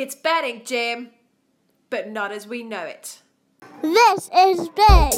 [0.00, 1.10] It's betting, Jim,
[1.90, 3.20] but not as we know it.
[3.82, 5.12] This is big.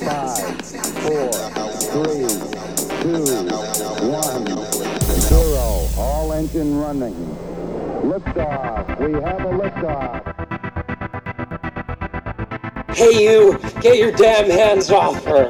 [0.00, 0.64] Five,
[1.04, 1.32] four,
[1.92, 2.24] three,
[3.02, 3.24] two,
[4.08, 4.46] one,
[5.20, 5.86] zero.
[5.98, 7.14] All engine running.
[8.04, 8.98] Liftoff.
[8.98, 10.41] We have a liftoff.
[12.94, 13.58] Hey, you!
[13.80, 15.48] Get your damn hands off her!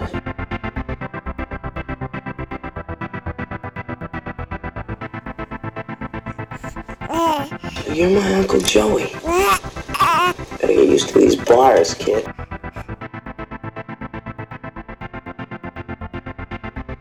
[7.93, 9.11] You're my Uncle Joey.
[9.23, 12.27] Gotta get used to these bars, kid.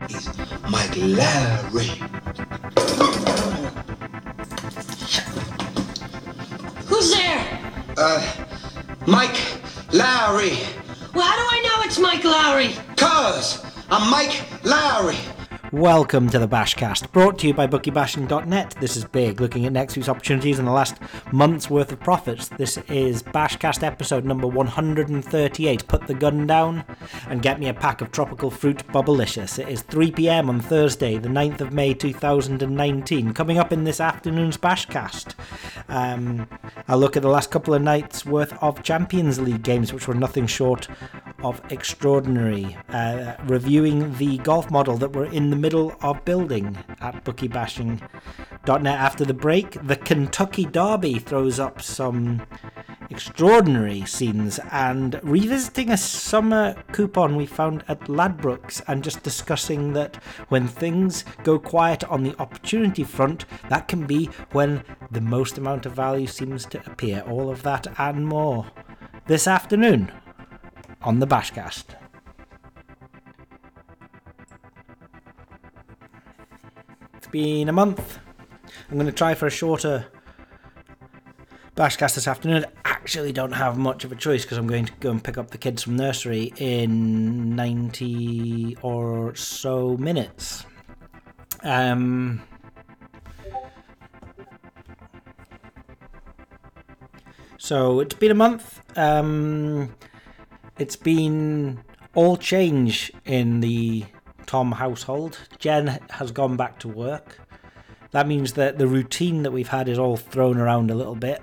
[0.08, 0.26] He's
[0.68, 1.86] Mike Lowry.
[6.86, 7.60] Who's there?
[7.96, 8.46] Uh,
[9.06, 9.61] Mike
[9.92, 10.56] Lowry.
[11.14, 12.74] Well, how do I know it's Mike Lowry?
[12.96, 15.18] Cuz I'm Mike Lowry.
[15.72, 18.76] Welcome to the Bashcast, brought to you by BookieBashing.net.
[18.78, 20.96] This is Big, looking at next week's opportunities and the last
[21.32, 22.48] month's worth of profits.
[22.48, 25.88] This is Bashcast episode number 138.
[25.88, 26.84] Put the gun down
[27.26, 29.58] and get me a pack of tropical fruit Bubblicious.
[29.58, 33.32] It is 3 pm on Thursday, the 9th of May 2019.
[33.32, 35.34] Coming up in this afternoon's Bashcast,
[35.88, 36.50] um,
[36.86, 40.12] I'll look at the last couple of nights' worth of Champions League games, which were
[40.12, 40.86] nothing short
[41.42, 42.76] of extraordinary.
[42.90, 49.24] Uh, reviewing the golf model that we're in the middle of building at bookiebashing.net after
[49.24, 49.78] the break.
[49.86, 52.42] The Kentucky Derby throws up some
[53.10, 60.16] extraordinary scenes and revisiting a summer coupon we found at Ladbrokes and just discussing that
[60.48, 64.82] when things go quiet on the opportunity front, that can be when
[65.12, 67.20] the most amount of value seems to appear.
[67.20, 68.66] All of that and more
[69.26, 70.10] this afternoon
[71.02, 72.01] on the Bashcast.
[77.32, 78.18] Been a month.
[78.88, 80.06] I'm going to try for a shorter
[81.74, 82.66] Bashcast this afternoon.
[82.84, 85.38] I actually don't have much of a choice because I'm going to go and pick
[85.38, 90.66] up the kids from nursery in 90 or so minutes.
[91.62, 92.42] Um,
[97.56, 98.82] so it's been a month.
[98.98, 99.94] Um,
[100.78, 101.82] it's been
[102.14, 104.04] all change in the
[104.52, 105.38] Tom household.
[105.58, 107.38] Jen has gone back to work.
[108.10, 111.40] That means that the routine that we've had is all thrown around a little bit.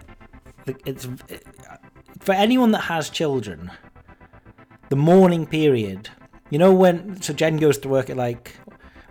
[0.86, 1.08] It's
[2.20, 3.72] for anyone that has children.
[4.90, 6.10] The morning period,
[6.52, 8.54] you know when so Jen goes to work at like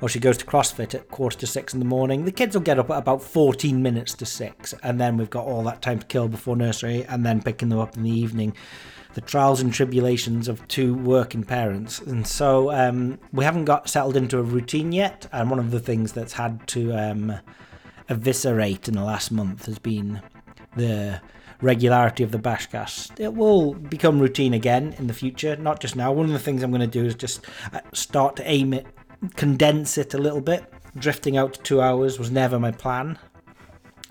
[0.01, 2.25] or she goes to CrossFit at quarter to six in the morning.
[2.25, 5.45] The kids will get up at about 14 minutes to six, and then we've got
[5.45, 8.55] all that time to kill before nursery, and then picking them up in the evening
[9.15, 11.99] the trials and tribulations of two working parents.
[12.01, 15.27] And so um, we haven't got settled into a routine yet.
[15.33, 17.33] And one of the things that's had to um,
[18.09, 20.21] eviscerate in the last month has been
[20.77, 21.21] the
[21.61, 23.19] regularity of the Bashcast.
[23.19, 26.13] It will become routine again in the future, not just now.
[26.13, 28.87] One of the things I'm going to do is just uh, start to aim it,
[29.37, 30.73] condense it a little bit.
[30.97, 33.19] Drifting out to two hours was never my plan.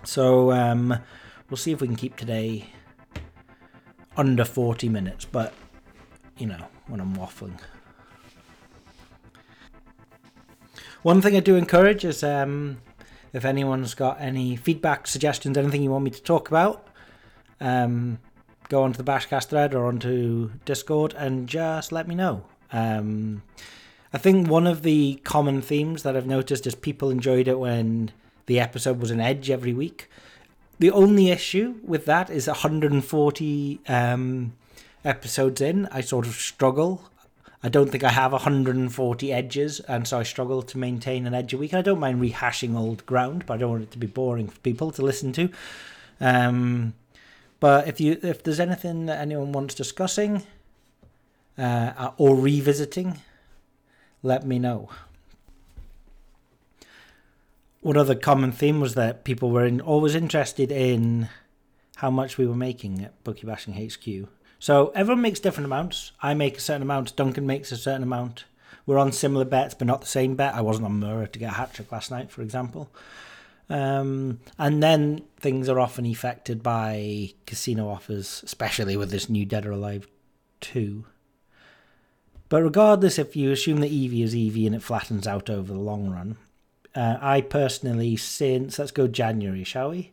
[0.03, 0.97] So um,
[1.49, 2.67] we'll see if we can keep today
[4.17, 5.53] under 40 minutes, but
[6.37, 7.59] you know, when I'm waffling.
[11.03, 12.81] One thing I do encourage is um,
[13.31, 16.87] if anyone's got any feedback, suggestions, anything you want me to talk about,
[17.61, 18.19] um,
[18.69, 22.43] go onto the Bashcast thread or onto Discord and just let me know.
[22.71, 23.43] Um,
[24.11, 28.11] I think one of the common themes that I've noticed is people enjoyed it when
[28.45, 30.09] the episode was an edge every week.
[30.79, 34.53] The only issue with that is 140 um,
[35.03, 35.87] episodes in.
[35.91, 37.09] I sort of struggle.
[37.63, 41.53] I don't think I have 140 edges, and so I struggle to maintain an edge
[41.53, 41.73] a week.
[41.73, 44.59] I don't mind rehashing old ground, but I don't want it to be boring for
[44.59, 45.49] people to listen to.
[46.21, 46.93] Um,
[47.59, 50.43] but if you if there's anything that anyone wants discussing
[51.57, 53.19] uh, or revisiting,
[54.21, 54.89] let me know
[57.87, 61.29] one other common theme was that people were in, always interested in
[61.95, 64.27] how much we were making at Bookie Bashing HQ.
[64.59, 66.11] So everyone makes different amounts.
[66.21, 67.15] I make a certain amount.
[67.15, 68.43] Duncan makes a certain amount.
[68.85, 70.53] We're on similar bets, but not the same bet.
[70.53, 72.91] I wasn't on Moura to get a hat trick last night, for example.
[73.69, 79.65] Um, and then things are often affected by casino offers, especially with this new Dead
[79.65, 80.09] or Alive
[80.59, 81.05] 2.
[82.49, 85.79] But regardless, if you assume that EV is EV and it flattens out over the
[85.79, 86.35] long run,
[86.97, 90.11] uh, I personally, since let's go January, shall we?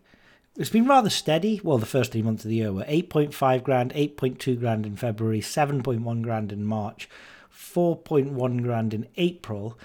[0.57, 1.61] it's been rather steady.
[1.65, 5.41] Well, the first three months of the year were 8.5 grand, 8.2 grand in February,
[5.41, 7.09] 7.1 grand in March,
[7.53, 9.79] 4.1 grand in April.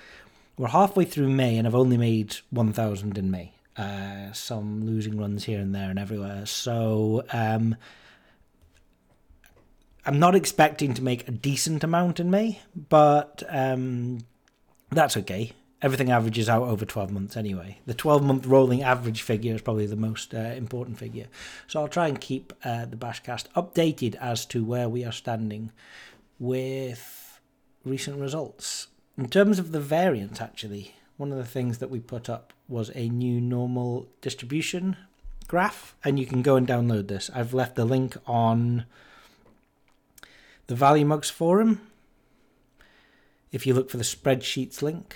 [0.58, 3.54] We're halfway through May and I've only made 1,000 in May.
[3.76, 6.46] Uh, some losing runs here and there and everywhere.
[6.46, 7.76] So um,
[10.06, 14.20] I'm not expecting to make a decent amount in May, but um,
[14.92, 15.54] that's okay.
[15.82, 17.80] Everything averages out over 12 months anyway.
[17.86, 21.28] The 12 month rolling average figure is probably the most uh, important figure.
[21.68, 25.72] So I'll try and keep uh, the Bashcast updated as to where we are standing
[26.38, 27.40] with
[27.86, 28.88] recent results.
[29.18, 32.92] In terms of the variance, actually, one of the things that we put up was
[32.94, 34.98] a new normal distribution
[35.48, 37.30] graph, and you can go and download this.
[37.34, 38.86] I've left the link on
[40.68, 41.82] the Value Mugs forum.
[43.52, 45.16] If you look for the spreadsheets link,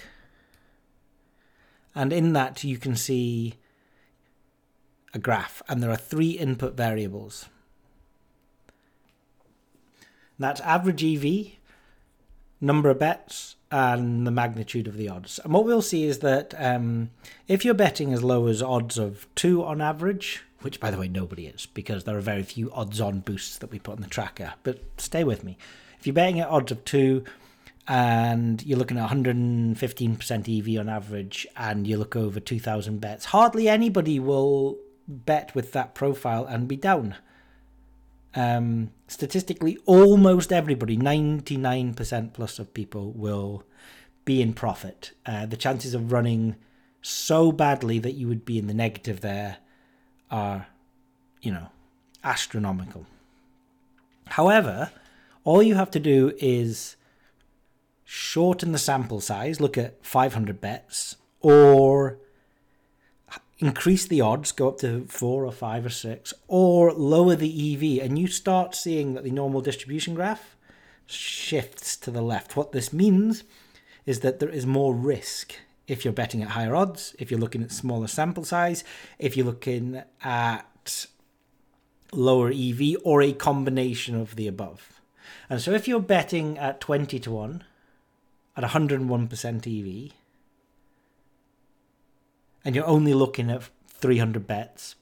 [1.95, 3.55] and in that you can see
[5.13, 7.47] a graph, and there are three input variables.
[10.39, 11.53] That's average EV,
[12.59, 15.39] number of bets, and the magnitude of the odds.
[15.43, 17.11] And what we'll see is that um,
[17.47, 21.07] if you're betting as low as odds of two on average, which by the way
[21.07, 24.07] nobody is because there are very few odds on boosts that we put on the
[24.07, 25.57] tracker, but stay with me.
[25.99, 27.23] If you're betting at odds of two
[27.87, 33.67] and you're looking at 115% EV on average and you look over 2,000 bets, hardly
[33.67, 34.77] anybody will
[35.07, 37.15] bet with that profile and be down.
[38.35, 43.63] Um, statistically, almost everybody, 99% plus of people, will
[44.25, 45.11] be in profit.
[45.25, 46.55] Uh, the chances of running
[47.01, 49.57] so badly that you would be in the negative there
[50.31, 50.67] are,
[51.41, 51.67] you know,
[52.23, 53.05] astronomical.
[54.27, 54.89] However,
[55.43, 56.95] all you have to do is
[58.33, 62.17] shorten the sample size, look at 500 bets, or
[63.59, 68.03] increase the odds, go up to four or five or six, or lower the EV,
[68.03, 70.55] and you start seeing that the normal distribution graph
[71.05, 72.57] shifts to the left.
[72.57, 73.43] What this means
[74.07, 75.53] is that there is more risk
[75.87, 78.83] if you're betting at higher odds, if you're looking at smaller sample size,
[79.19, 81.05] if you're looking at
[82.11, 84.99] lower EV, or a combination of the above.
[85.51, 87.63] And so if you're betting at 20 to 1
[88.55, 90.13] at 101% EV,
[92.65, 94.95] and you're only looking at 300 bets,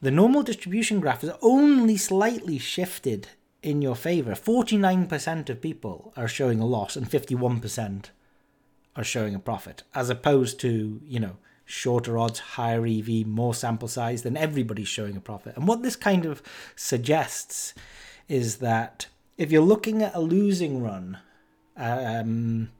[0.00, 3.28] the normal distribution graph is only slightly shifted
[3.62, 4.32] in your favor.
[4.32, 8.04] 49% of people are showing a loss and 51%
[8.94, 13.88] are showing a profit, as opposed to, you know, shorter odds, higher EV, more sample
[13.88, 15.56] size, then everybody's showing a profit.
[15.56, 16.42] And what this kind of
[16.74, 17.74] suggests
[18.28, 19.06] is that
[19.36, 21.18] if you're looking at a losing run
[21.78, 22.70] um,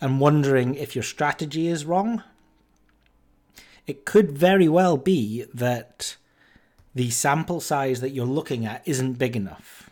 [0.00, 2.22] and wondering if your strategy is wrong,
[3.86, 6.16] it could very well be that
[6.94, 9.90] the sample size that you're looking at isn't big enough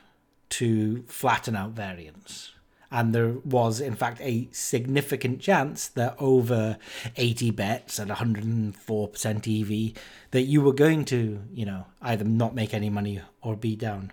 [0.50, 2.52] to flatten out variance.
[2.90, 6.78] And there was, in fact, a significant chance that over
[7.16, 12.72] 80 bets at 104% EV, that you were going to, you know, either not make
[12.72, 14.12] any money or be down.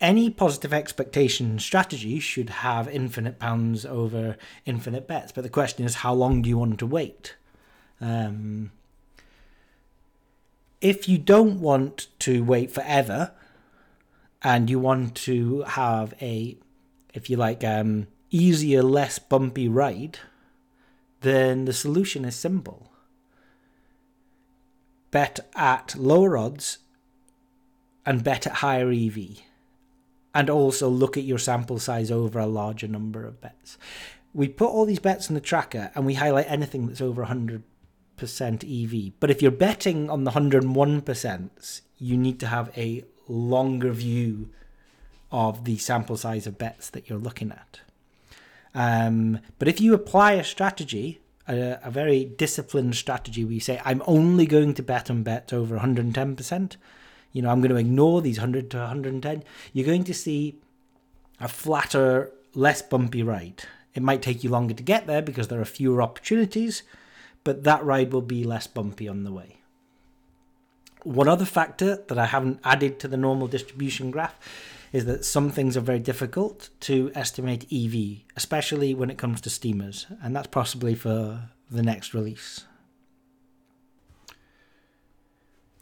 [0.00, 5.96] Any positive expectation strategy should have infinite pounds over infinite bets, but the question is,
[5.96, 7.34] how long do you want to wait?
[8.00, 8.70] Um,
[10.80, 13.32] if you don't want to wait forever
[14.42, 16.56] and you want to have a
[17.12, 20.18] if you like um easier less bumpy ride
[21.20, 22.92] then the solution is simple.
[25.10, 26.78] Bet at lower odds
[28.06, 29.18] and bet at higher ev
[30.38, 33.76] and also look at your sample size over a larger number of bets
[34.34, 37.62] we put all these bets in the tracker and we highlight anything that's over 100
[38.18, 39.12] percent EV.
[39.18, 44.50] But if you're betting on the 101%, you need to have a longer view
[45.30, 47.80] of the sample size of bets that you're looking at.
[48.74, 53.80] Um, but if you apply a strategy, a, a very disciplined strategy, where you say,
[53.84, 56.76] I'm only going to bet on bets over 110%,
[57.32, 59.42] you know, I'm going to ignore these 100 to 110,
[59.72, 60.58] you're going to see
[61.40, 63.64] a flatter, less bumpy ride.
[63.94, 66.82] It might take you longer to get there because there are fewer opportunities,
[67.44, 69.56] but that ride will be less bumpy on the way.
[71.04, 74.38] One other factor that I haven't added to the normal distribution graph
[74.92, 79.50] is that some things are very difficult to estimate EV, especially when it comes to
[79.50, 82.64] steamers, and that's possibly for the next release.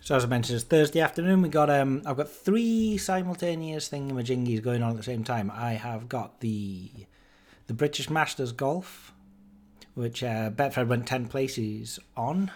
[0.06, 1.42] So as I mentioned, it's Thursday afternoon.
[1.42, 5.50] We got um, I've got three simultaneous thingamajingies going on at the same time.
[5.52, 6.92] I have got the
[7.66, 9.12] the British Masters Golf,
[9.94, 12.52] which uh, Betfred went 10 places on.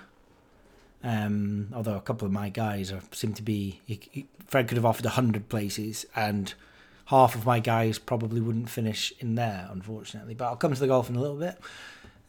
[1.02, 4.76] Um, although a couple of my guys are, seem to be, he, he, Fred could
[4.76, 6.54] have offered 100 places, and
[7.06, 10.34] half of my guys probably wouldn't finish in there, unfortunately.
[10.34, 11.58] But I'll come to the golf in a little bit.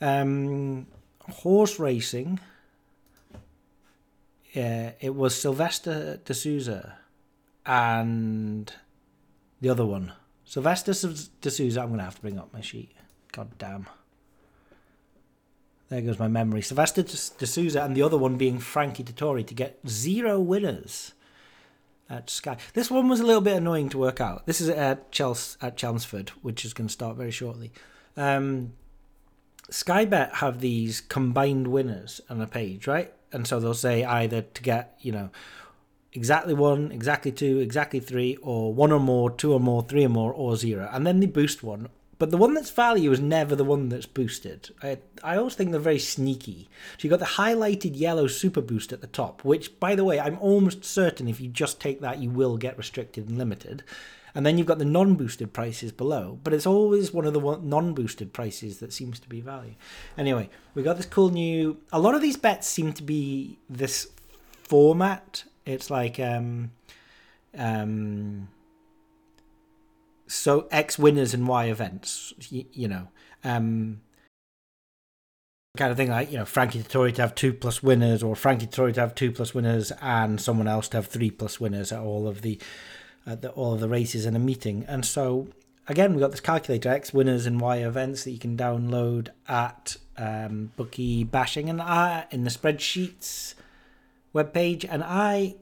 [0.01, 0.87] Um,
[1.29, 2.39] horse racing.
[4.51, 6.98] Yeah, it was Silvestre de Sousa
[7.65, 8.72] and
[9.62, 10.13] the other one.
[10.43, 10.93] Silvestre
[11.41, 11.81] de Sousa.
[11.81, 12.91] I'm going to have to bring up my sheet.
[13.31, 13.88] God damn.
[15.88, 16.62] There goes my memory.
[16.62, 21.13] Silvestre de Sousa and the other one being Frankie Dettori to get zero winners
[22.10, 22.58] at Sky.
[22.74, 24.46] This one was a little bit annoying to work out.
[24.46, 27.72] This is at Chels at Chelmsford, which is going to start very shortly.
[28.17, 28.74] Um,
[29.70, 33.13] Sky Bet have these combined winners on a page, right?
[33.31, 35.29] And so they'll say either to get you know
[36.13, 40.09] exactly one, exactly two, exactly three, or one or more, two or more, three or
[40.09, 41.88] more, or zero, and then they boost one
[42.21, 44.69] but the one that's value is never the one that's boosted.
[44.83, 46.69] I, I always think they're very sneaky.
[46.91, 50.19] So you've got the highlighted yellow super boost at the top, which, by the way,
[50.19, 53.81] I'm almost certain if you just take that, you will get restricted and limited.
[54.33, 57.57] And then you've got the non boosted prices below, but it's always one of the
[57.61, 59.75] non boosted prices that seems to be value.
[60.17, 61.77] Anyway, we got this cool new.
[61.91, 64.07] A lot of these bets seem to be this
[64.63, 65.43] format.
[65.65, 66.19] It's like.
[66.19, 66.71] um
[67.57, 68.47] um
[70.31, 73.09] so X winners and Y events, you, you know,
[73.43, 74.01] um,
[75.77, 78.67] kind of thing like you know Frankie Dettori to have two plus winners, or Frankie
[78.67, 82.00] Dettori to have two plus winners, and someone else to have three plus winners at
[82.00, 82.59] all of the,
[83.25, 84.85] at the all of the races in a meeting.
[84.87, 85.47] And so
[85.87, 89.97] again, we've got this calculator X winners and Y events that you can download at
[90.17, 93.55] um, Bookie Bashing and I in the spreadsheets
[94.33, 95.55] webpage, and I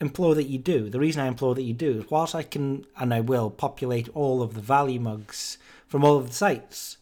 [0.00, 0.88] implore that you do.
[0.88, 4.08] The reason I implore that you do is whilst I can and I will populate
[4.14, 6.96] all of the value mugs from all of the sites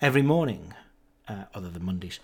[0.00, 0.74] every morning,
[1.28, 2.20] uh, other than Mondays,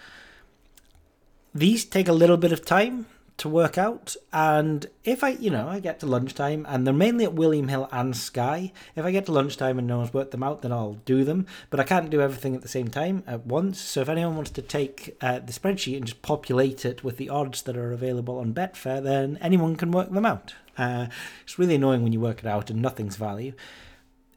[1.54, 3.06] these take a little bit of time
[3.38, 4.16] to work out.
[4.32, 7.88] And if I, you know, I get to lunchtime and they're mainly at William Hill
[7.90, 10.98] and Sky, if I get to lunchtime and no one's worked them out, then I'll
[11.04, 11.46] do them.
[11.70, 13.80] But I can't do everything at the same time at once.
[13.80, 17.28] So if anyone wants to take uh, the spreadsheet and just populate it with the
[17.28, 20.54] odds that are available on Betfair, then anyone can work them out.
[20.76, 21.06] Uh,
[21.42, 23.52] it's really annoying when you work it out and nothing's value.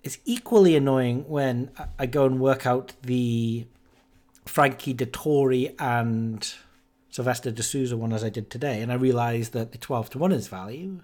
[0.03, 3.65] It's equally annoying when I go and work out the
[4.45, 6.53] Frankie Dettori and
[7.11, 10.17] Silvestre de Sousa one as I did today, and I realised that the 12 to
[10.17, 11.01] 1 is value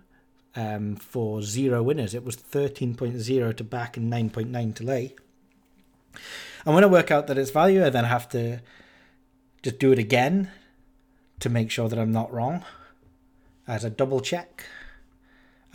[0.56, 2.16] um, for zero winners.
[2.16, 5.16] It was 13.0 to back and 9.9 to lay.
[6.66, 8.62] And when I work out that it's value, I then have to
[9.62, 10.50] just do it again
[11.42, 12.64] to make sure that I'm not wrong
[13.68, 14.64] as a double check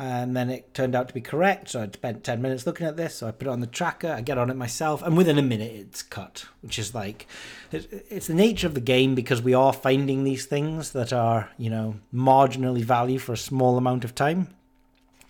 [0.03, 1.69] and then it turned out to be correct.
[1.69, 3.15] So I spent 10 minutes looking at this.
[3.15, 5.43] So I put it on the tracker, I get on it myself, and within a
[5.43, 7.29] minute it's cut, which is like,
[7.71, 11.71] it's the nature of the game because we are finding these things that are, you
[11.71, 14.49] know, marginally value for a small amount of time.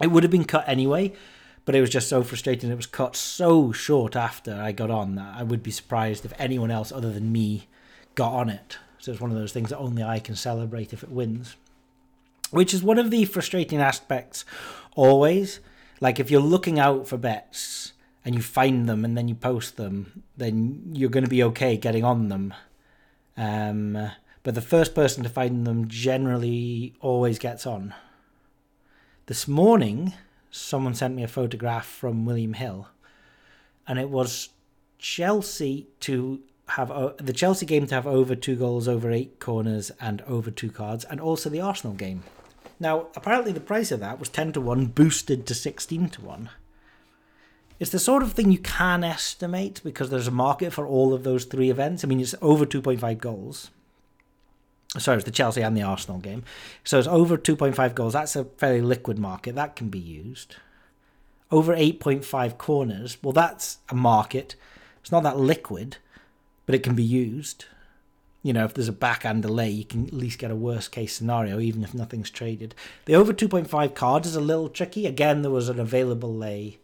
[0.00, 1.12] It would have been cut anyway,
[1.66, 2.70] but it was just so frustrating.
[2.70, 6.32] It was cut so short after I got on that I would be surprised if
[6.38, 7.68] anyone else other than me
[8.14, 8.78] got on it.
[9.00, 11.56] So it's one of those things that only I can celebrate if it wins
[12.52, 14.44] which is one of the frustrating aspects
[14.94, 15.58] always.
[16.00, 17.92] Like if you're looking out for bets
[18.24, 21.76] and you find them and then you post them, then you're going to be okay
[21.76, 22.54] getting on them.
[23.36, 24.10] Um,
[24.42, 27.94] but the first person to find them generally always gets on.
[29.26, 30.12] This morning,
[30.50, 32.88] someone sent me a photograph from William Hill,
[33.86, 34.50] and it was
[34.98, 40.22] Chelsea to have the Chelsea game to have over two goals, over eight corners, and
[40.22, 42.24] over two cards, and also the Arsenal game.
[42.82, 46.50] Now, apparently the price of that was 10 to 1 boosted to 16 to 1.
[47.78, 51.22] It's the sort of thing you can estimate because there's a market for all of
[51.22, 52.02] those three events.
[52.02, 53.70] I mean, it's over 2.5 goals.
[54.98, 56.42] Sorry, it's the Chelsea and the Arsenal game.
[56.82, 58.14] So it's over 2.5 goals.
[58.14, 59.54] That's a fairly liquid market.
[59.54, 60.56] That can be used.
[61.52, 63.16] Over 8.5 corners.
[63.22, 64.56] Well, that's a market.
[65.00, 65.98] It's not that liquid,
[66.66, 67.66] but it can be used
[68.42, 71.14] you know, if there's a backhand delay, you can at least get a worst case
[71.14, 72.74] scenario, even if nothing's traded.
[73.04, 75.06] The over 2.5 card is a little tricky.
[75.06, 76.78] Again, there was an available lay.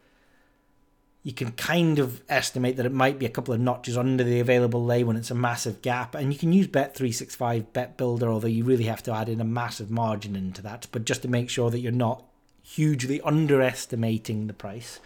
[1.25, 4.38] You can kind of estimate that it might be a couple of notches under the
[4.38, 6.15] available lay when it's a massive gap.
[6.15, 9.45] And you can use Bet365 Bet Builder, although you really have to add in a
[9.45, 10.87] massive margin into that.
[10.93, 12.25] But just to make sure that you're not
[12.62, 15.00] hugely underestimating the price.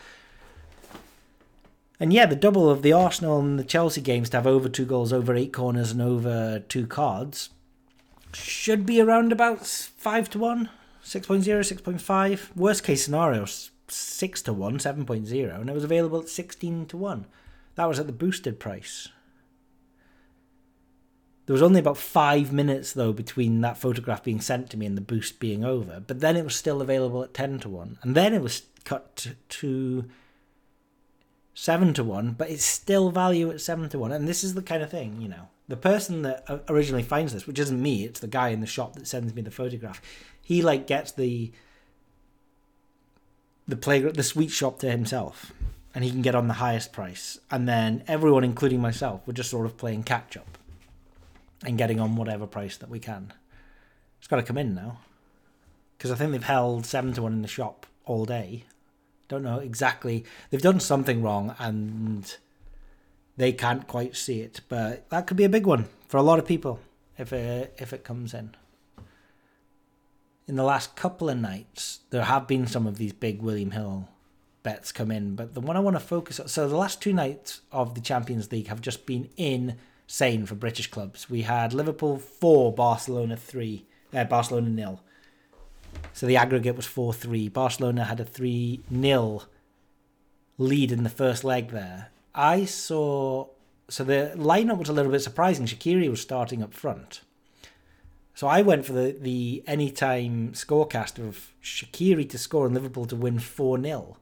[2.00, 4.84] And yeah, the double of the Arsenal and the Chelsea games to have over two
[4.84, 7.50] goals, over eight corners, and over two cards
[8.34, 10.68] should be around about 5 to 1,
[11.04, 12.56] 6.0, 6.5.
[12.56, 13.46] Worst case scenario,
[13.88, 17.26] 6 to 1, 7.0, and it was available at 16 to 1.
[17.74, 19.08] That was at the boosted price.
[21.46, 24.96] There was only about five minutes though between that photograph being sent to me and
[24.96, 26.00] the boost being over.
[26.06, 29.16] But then it was still available at ten to one, and then it was cut
[29.16, 30.04] to, to
[31.54, 32.32] seven to one.
[32.32, 35.20] But it's still value at seven to one, and this is the kind of thing
[35.20, 35.48] you know.
[35.68, 38.94] The person that originally finds this, which isn't me, it's the guy in the shop
[38.94, 40.02] that sends me the photograph.
[40.40, 41.52] He like gets the
[43.68, 45.52] the playground, the sweet shop to himself,
[45.94, 47.38] and he can get on the highest price.
[47.50, 50.58] And then everyone, including myself, we're just sort of playing catch up
[51.64, 53.32] and getting on whatever price that we can.
[54.18, 54.98] It's got to come in now
[55.96, 58.64] because I think they've held seven to one in the shop all day.
[59.32, 60.24] Don't know exactly.
[60.50, 62.36] They've done something wrong and
[63.38, 66.38] they can't quite see it, but that could be a big one for a lot
[66.38, 66.80] of people
[67.16, 68.54] if it if it comes in
[70.46, 74.06] in the last couple of nights, there have been some of these big William Hill
[74.62, 76.48] bets come in, but the one I want to focus on.
[76.48, 80.88] So the last two nights of the Champions League have just been insane for British
[80.88, 81.30] clubs.
[81.30, 85.00] We had Liverpool four, Barcelona three, uh, Barcelona nil.
[86.12, 87.48] So the aggregate was four three.
[87.48, 89.44] Barcelona had a three nil
[90.58, 92.08] lead in the first leg there.
[92.34, 93.48] I saw.
[93.88, 95.66] So the lineup was a little bit surprising.
[95.66, 97.22] Shaqiri was starting up front.
[98.34, 103.16] So I went for the, the anytime scorecast of Shaqiri to score and Liverpool to
[103.16, 104.16] win 4 0.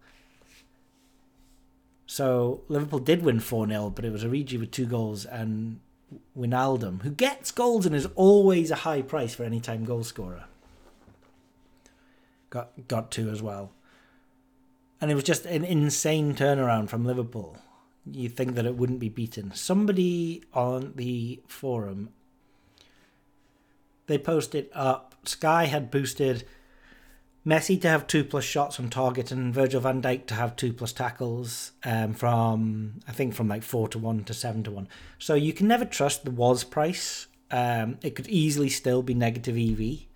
[2.06, 5.80] So Liverpool did win 4 0, but it was Origi with two goals and
[6.36, 10.44] Wijnaldum, who gets goals and is always a high price for anytime goal scorer.
[12.50, 13.72] Got, got two as well.
[15.00, 17.56] And it was just an insane turnaround from Liverpool.
[18.10, 19.52] You think that it wouldn't be beaten.
[19.54, 22.10] Somebody on the forum
[24.10, 25.14] they posted up.
[25.24, 26.44] Sky had boosted
[27.46, 30.72] Messi to have two plus shots on target and Virgil van Dijk to have two
[30.72, 34.88] plus tackles um, from, I think, from like four to one to seven to one.
[35.18, 37.28] So you can never trust the was price.
[37.50, 40.06] Um, it could easily still be negative EV.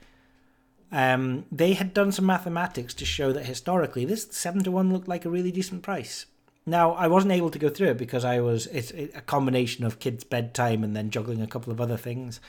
[0.95, 5.09] Um, they had done some mathematics to show that historically this seven to one looked
[5.09, 6.27] like a really decent price.
[6.67, 9.99] Now I wasn't able to go through it because I was it's a combination of
[9.99, 12.41] kids' bedtime and then juggling a couple of other things.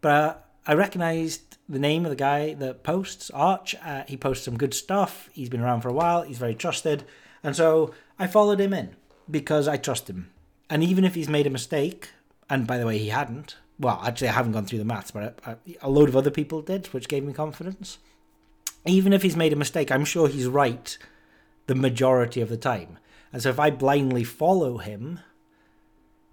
[0.00, 3.74] But I recognised the name of the guy that posts Arch.
[3.84, 5.28] Uh, he posts some good stuff.
[5.32, 6.22] He's been around for a while.
[6.22, 7.02] He's very trusted,
[7.42, 8.94] and so I followed him in
[9.28, 10.30] because I trust him.
[10.70, 12.10] And even if he's made a mistake,
[12.48, 13.56] and by the way, he hadn't.
[13.78, 16.62] Well, actually, I haven't gone through the maths, but a, a load of other people
[16.62, 17.98] did, which gave me confidence.
[18.86, 20.96] Even if he's made a mistake, I'm sure he's right
[21.66, 22.98] the majority of the time.
[23.32, 25.20] And so if I blindly follow him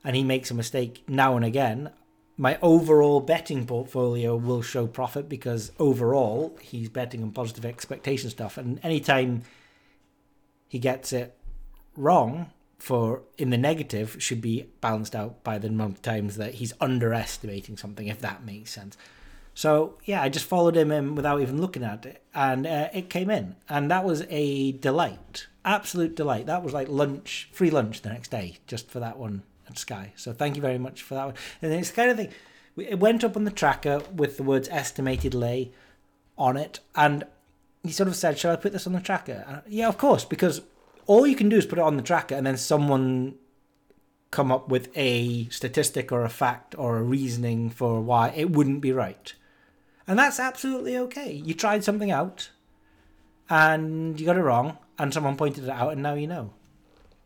[0.03, 1.91] and he makes a mistake now and again,
[2.37, 8.57] my overall betting portfolio will show profit because overall he's betting on positive expectation stuff.
[8.57, 9.43] And anytime
[10.67, 11.35] he gets it
[11.95, 12.51] wrong
[12.83, 16.73] for in the negative should be balanced out by the amount of times that he's
[16.81, 18.97] underestimating something, if that makes sense.
[19.53, 23.09] So yeah, I just followed him in without even looking at it, and uh, it
[23.09, 26.47] came in, and that was a delight, absolute delight.
[26.47, 30.11] That was like lunch, free lunch the next day, just for that one at Sky.
[30.17, 31.35] So thank you very much for that one.
[31.61, 32.31] And it's the kind of thing.
[32.75, 35.71] It went up on the tracker with the words estimated lay
[36.37, 37.23] on it, and
[37.81, 40.25] he sort of said, "Shall I put this on the tracker?" And, yeah, of course,
[40.25, 40.59] because
[41.05, 43.35] all you can do is put it on the tracker, and then someone
[44.31, 48.81] come up with a statistic or a fact or a reasoning for why it wouldn't
[48.81, 49.33] be right.
[50.07, 51.31] And that's absolutely okay.
[51.31, 52.49] You tried something out
[53.49, 56.53] and you got it wrong, and someone pointed it out, and now you know.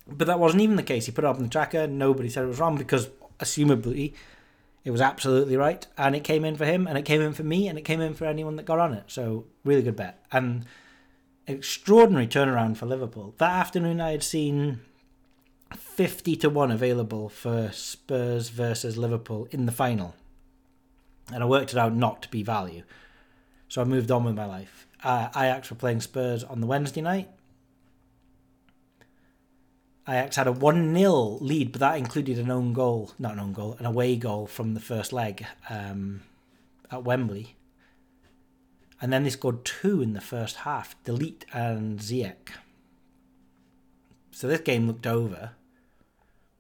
[0.08, 1.06] But that wasn't even the case.
[1.06, 3.10] He put it up on the tracker, nobody said it was wrong because,
[3.40, 4.14] assumably,
[4.84, 7.44] it was absolutely right, and it came in for him, and it came in for
[7.44, 9.04] me, and it came in for anyone that got on it.
[9.08, 10.24] So, really good bet.
[10.32, 10.66] And
[11.48, 13.34] extraordinary turnaround for Liverpool.
[13.38, 14.82] That afternoon, I had seen
[15.76, 20.16] 50 to 1 available for Spurs versus Liverpool in the final.
[21.34, 22.84] And I worked it out not to be value.
[23.68, 24.88] So I moved on with my life.
[25.04, 27.30] Uh, Ajax were playing Spurs on the Wednesday night.
[30.08, 33.52] Ajax had a 1 0 lead, but that included an own goal, not an own
[33.52, 36.22] goal, an away goal from the first leg um,
[36.90, 37.57] at Wembley.
[39.02, 42.50] And then they scored two in the first half De Ligt and Ziyech.
[44.32, 45.52] So this game looked over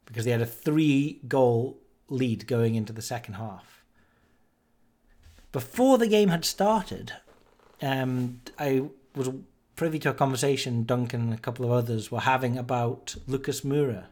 [0.06, 1.78] because they had a three goal
[2.10, 3.84] lead going into the second half.
[5.52, 7.13] Before the game had started,
[7.82, 8.84] um, I
[9.15, 9.30] was
[9.76, 14.06] privy to a conversation Duncan and a couple of others were having about Lucas Moura.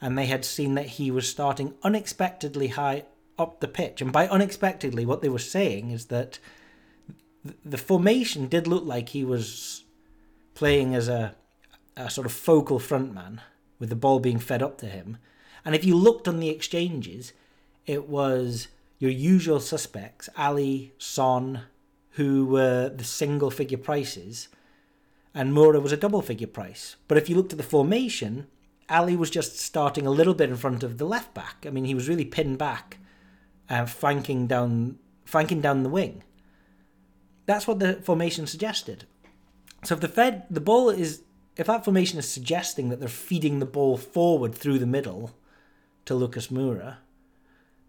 [0.00, 3.04] And they had seen that he was starting unexpectedly high
[3.38, 4.00] up the pitch.
[4.00, 6.38] And by unexpectedly, what they were saying is that
[7.64, 9.84] the formation did look like he was
[10.54, 11.34] playing as a,
[11.96, 13.40] a sort of focal frontman
[13.78, 15.18] with the ball being fed up to him.
[15.64, 17.32] And if you looked on the exchanges,
[17.86, 21.62] it was your usual suspects, Alli, Son,
[22.12, 24.48] who were the single figure prices,
[25.34, 26.96] and Moura was a double figure price.
[27.06, 28.48] But if you looked at the formation,
[28.88, 31.64] Alli was just starting a little bit in front of the left back.
[31.66, 32.98] I mean, he was really pinned back,
[33.68, 36.24] uh, flanking down, flanking down the wing.
[37.48, 39.06] That's what the formation suggested.
[39.82, 41.22] So if the Fed, the ball is,
[41.56, 45.30] if that formation is suggesting that they're feeding the ball forward through the middle
[46.04, 46.96] to Lucas Moura,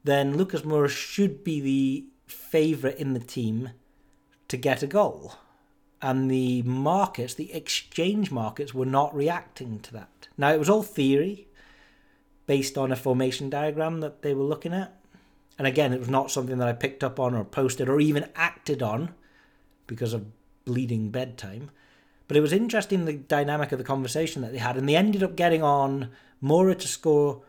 [0.06, 3.72] then Lucas Moura should be the favourite in the team
[4.48, 5.34] to get a goal.
[6.02, 10.30] And the markets, the exchange markets, were not reacting to that.
[10.38, 11.50] Now, it was all theory
[12.46, 14.98] based on a formation diagram that they were looking at.
[15.58, 18.30] And again, it was not something that I picked up on or posted or even
[18.38, 19.16] acted on
[19.90, 20.28] because of
[20.64, 21.72] bleeding bedtime.
[22.30, 24.78] But it was interesting the dynamic of the conversation that they had.
[24.78, 27.42] And they ended up getting on Moura to score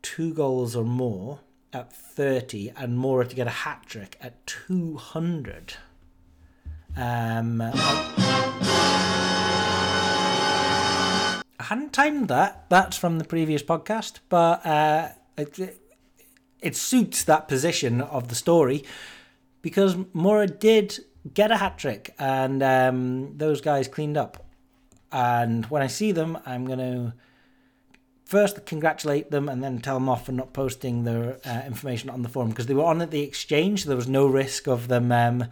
[0.00, 1.40] two goals or more
[1.72, 5.74] at 30 and Moura to get a hat trick at 200.
[6.96, 7.74] Um, I
[11.60, 12.64] hadn't timed that.
[12.70, 15.78] That's from the previous podcast, but uh, it,
[16.62, 18.84] it suits that position of the story
[19.60, 21.00] because Moura did
[21.34, 24.44] get a hat trick and um, those guys cleaned up.
[25.10, 27.12] And when I see them, I'm going to
[28.24, 32.22] first congratulate them and then tell them off for not posting their uh, information on
[32.22, 33.84] the forum because they were on at the exchange.
[33.84, 35.46] There was no risk of them um,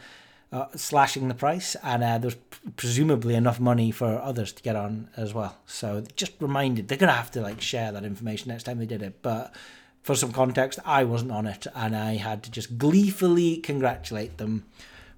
[0.52, 2.36] uh, slashing the price, and uh, there was
[2.76, 5.56] presumably enough money for others to get on as well.
[5.66, 9.02] So just reminded they're gonna have to like share that information next time they did
[9.02, 9.22] it.
[9.22, 9.54] But
[10.02, 14.66] for some context, I wasn't on it, and I had to just gleefully congratulate them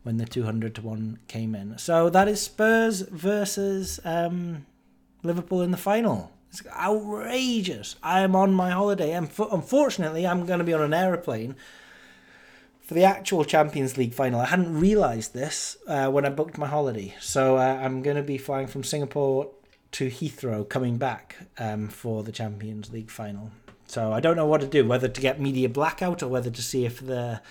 [0.02, 1.76] when the two hundred to one came in.
[1.78, 4.66] So that is Spurs versus um,
[5.22, 6.32] Liverpool in the final.
[6.50, 7.96] It's outrageous.
[8.02, 11.56] I am on my holiday, and unfortunately, I'm going to be on an aeroplane
[12.80, 14.40] for the actual Champions League final.
[14.40, 18.22] I hadn't realised this uh, when I booked my holiday, so uh, I'm going to
[18.22, 19.50] be flying from Singapore
[19.92, 23.50] to Heathrow, coming back um, for the Champions League final.
[23.86, 26.62] So I don't know what to do, whether to get media blackout or whether to
[26.62, 27.42] see if the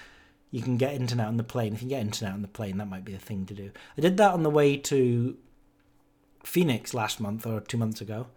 [0.52, 1.74] you can get internet on the plane.
[1.74, 3.72] If you can get internet on the plane, that might be the thing to do.
[3.98, 5.38] I did that on the way to
[6.44, 8.28] Phoenix last month or two months ago.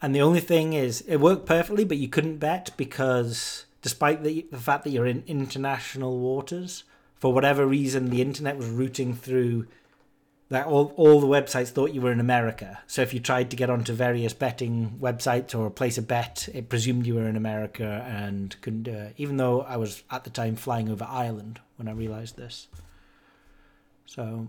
[0.00, 4.46] And the only thing is, it worked perfectly, but you couldn't bet because despite the,
[4.50, 9.66] the fact that you're in international waters, for whatever reason, the internet was routing through
[10.52, 12.78] that all, all the websites thought you were in America.
[12.86, 16.68] So if you tried to get onto various betting websites or place a bet, it
[16.68, 19.14] presumed you were in America and couldn't do it.
[19.16, 22.68] Even though I was at the time flying over Ireland when I realised this.
[24.04, 24.48] So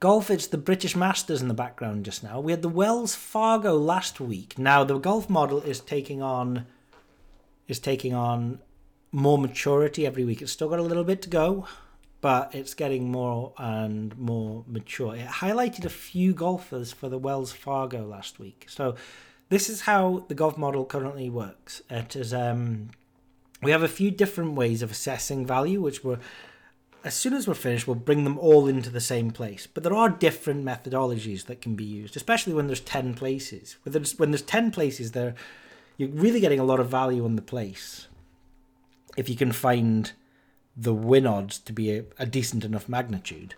[0.00, 2.40] golf, it's the British Masters in the background just now.
[2.40, 4.58] We had the Wells Fargo last week.
[4.58, 6.66] Now the golf model is taking on
[7.68, 8.58] is taking on
[9.12, 10.42] more maturity every week.
[10.42, 11.66] It's still got a little bit to go,
[12.24, 15.14] but it's getting more and more mature.
[15.14, 18.64] It highlighted a few golfers for the Wells Fargo last week.
[18.66, 18.94] So
[19.50, 21.82] this is how the golf model currently works.
[21.90, 22.92] It is um,
[23.60, 26.18] we have a few different ways of assessing value, which we're
[27.04, 29.66] as soon as we're finished, we'll bring them all into the same place.
[29.66, 33.76] But there are different methodologies that can be used, especially when there's 10 places.
[33.82, 35.34] When there's, when there's 10 places, there
[35.98, 38.08] you're really getting a lot of value on the place
[39.14, 40.12] if you can find
[40.76, 43.54] the win odds to be a, a decent enough magnitude.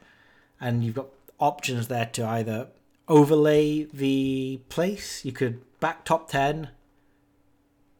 [0.61, 2.69] And you've got options there to either
[3.09, 6.71] overlay the place, you could back top 10,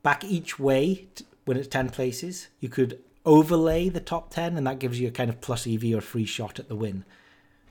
[0.03, 1.07] back each way
[1.45, 2.49] when it's 10 places.
[2.61, 5.95] You could overlay the top 10, and that gives you a kind of plus EV
[5.95, 7.05] or free shot at the win.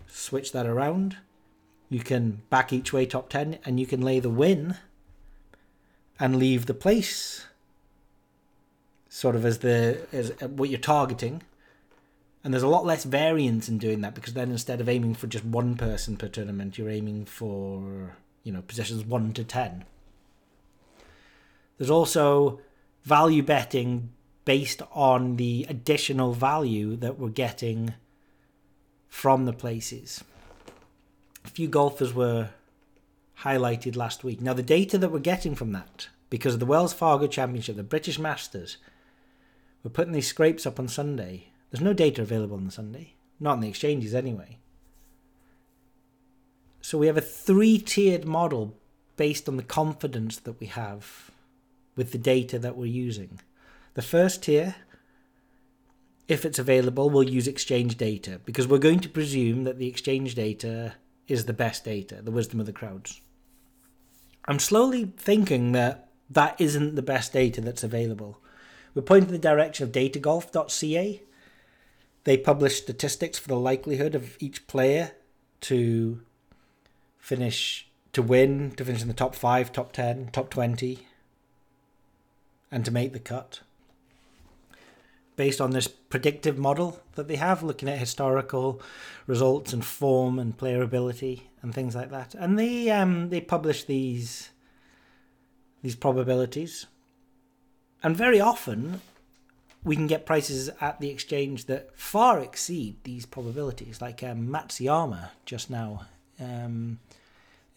[0.08, 1.17] Switch that around.
[1.89, 4.77] You can back each way top 10, and you can lay the win
[6.19, 7.47] and leave the place
[9.15, 11.41] sort of as the as uh, what you're targeting.
[12.43, 15.28] And there's a lot less variance in doing that because then instead of aiming for
[15.28, 19.86] just one person per tournament, you're aiming for, you know, positions 1 to 10.
[21.78, 22.60] There's also
[23.04, 24.10] value betting
[24.43, 27.95] based on the additional value that we're getting
[29.08, 30.23] from the places.
[31.45, 32.49] A few golfers were
[33.39, 34.39] highlighted last week.
[34.41, 37.84] Now, the data that we're getting from that, because of the Wells Fargo Championship, the
[37.84, 38.78] British Masters,
[39.85, 41.49] we're putting these scrapes up on Sunday.
[41.69, 44.57] There's no data available on Sunday, not in the exchanges anyway.
[46.81, 48.75] So we have a three tiered model
[49.15, 51.29] based on the confidence that we have
[51.95, 53.39] with the data that we're using.
[53.93, 54.73] The first tier,
[56.27, 60.33] if it's available, we'll use exchange data because we're going to presume that the exchange
[60.33, 60.95] data
[61.27, 63.21] is the best data, the wisdom of the crowds.
[64.47, 68.41] I'm slowly thinking that that isn't the best data that's available.
[68.95, 71.21] We're pointing in the direction of datagolf.ca.
[72.23, 75.12] They publish statistics for the likelihood of each player
[75.62, 76.21] to
[77.19, 80.99] finish, to win, to finish in the top five, top 10, top 20,
[82.71, 83.60] and to make the cut.
[85.36, 88.81] Based on this predictive model that they have, looking at historical
[89.27, 92.34] results and form and player ability and things like that.
[92.34, 94.51] And they um, they publish these
[95.81, 96.86] these probabilities.
[98.05, 99.01] And very often
[99.83, 103.99] we can get prices at the exchange that far exceed these probabilities.
[103.99, 106.05] Like um, Matsuyama just now
[106.39, 106.99] um,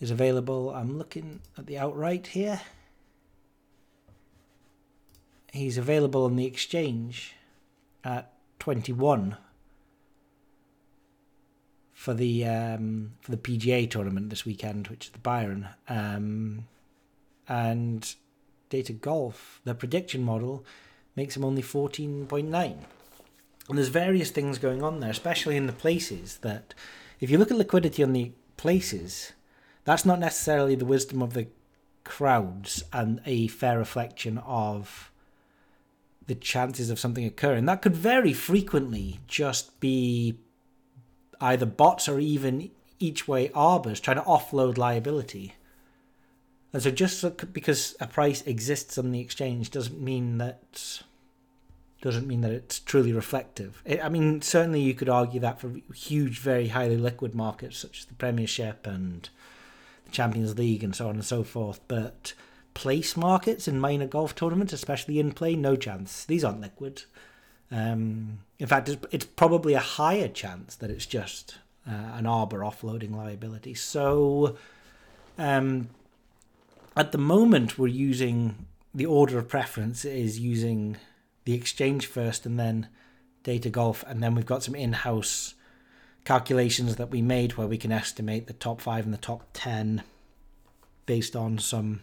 [0.03, 0.69] is available.
[0.69, 2.61] I'm looking at the outright here.
[5.51, 7.35] He's available on the exchange
[8.05, 9.39] at 21
[11.95, 15.69] for the um, for the PGA tournament this weekend, which is the Byron.
[15.89, 16.69] Um,
[17.49, 18.15] and
[18.69, 20.65] Data Golf, the prediction model,
[21.17, 22.77] makes him only 14.9.
[23.69, 26.75] And there's various things going on there, especially in the places that,
[27.21, 29.33] if you look at liquidity on the places,
[29.85, 31.49] that's not necessarily the wisdom of the
[32.05, 35.11] crowds and a fair reflection of
[36.27, 37.67] the chances of something occurring.
[37.67, 40.39] That could very frequently just be
[41.41, 45.55] either bots or even each way arbors trying to offload liability.
[46.73, 51.03] And so just because a price exists on the exchange doesn't mean that
[52.01, 53.83] doesn't mean that it's truly reflective.
[53.85, 58.01] It, I mean, certainly you could argue that for huge, very highly liquid markets such
[58.01, 59.29] as the Premiership and
[60.05, 61.81] the Champions League and so on and so forth.
[61.89, 62.35] But
[62.75, 66.25] place markets in minor golf tournaments, especially in play, no chance.
[66.25, 67.03] These aren't liquid.
[67.73, 72.61] Um, in fact, it's, it's, probably a higher chance that it's just uh, an arbor
[72.61, 73.75] offloading liability.
[73.75, 74.57] So,
[75.37, 75.89] um,
[76.99, 80.97] at the moment, we're using the order of preference is using
[81.45, 82.89] the exchange first and then
[83.43, 85.55] data golf, and then we've got some in house
[86.25, 90.03] calculations that we made where we can estimate the top five and the top ten
[91.07, 92.01] based on some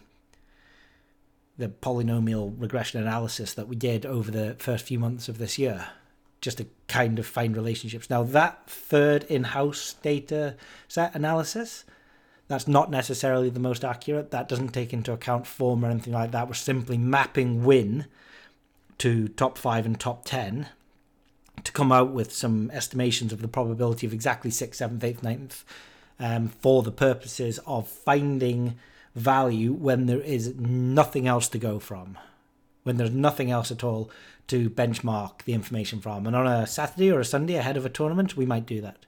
[1.58, 5.88] the polynomial regression analysis that we did over the first few months of this year
[6.40, 8.10] just to kind of find relationships.
[8.10, 10.56] Now that third in-house data
[10.88, 11.84] set analysis
[12.48, 14.30] that's not necessarily the most accurate.
[14.30, 16.46] That doesn't take into account form or anything like that.
[16.46, 18.06] We're simply mapping win
[18.98, 20.68] to top five and top 10
[21.64, 25.64] to come out with some estimations of the probability of exactly sixth, seventh, eighth, ninth
[26.20, 28.76] um, for the purposes of finding
[29.14, 32.18] value when there is nothing else to go from,
[32.84, 34.10] when there's nothing else at all
[34.46, 36.26] to benchmark the information from.
[36.26, 39.05] And on a Saturday or a Sunday ahead of a tournament, we might do that.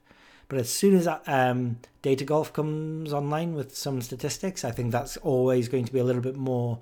[0.48, 5.18] But as soon as um, Data Golf comes online with some statistics, I think that's
[5.18, 6.78] always going to be a little bit more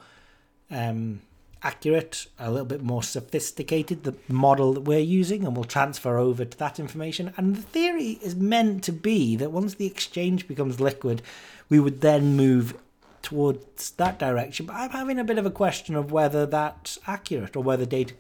[0.71, 1.21] um,
[1.63, 6.45] accurate, a little bit more sophisticated, the model that we're using, and we'll transfer over
[6.45, 7.33] to that information.
[7.37, 11.21] And the theory is meant to be that once the exchange becomes liquid,
[11.69, 12.75] we would then move
[13.23, 14.67] towards that direction.
[14.67, 18.15] But I'm having a bit of a question of whether that's accurate or whether data,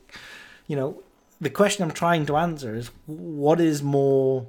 [0.67, 1.03] you know,
[1.41, 4.49] the question I'm trying to answer is what is more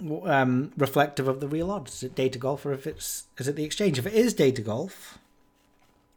[0.00, 1.94] um, reflective of the real odds?
[1.94, 3.98] Is it data golf or if it's is it the exchange?
[3.98, 5.18] If it is data golf,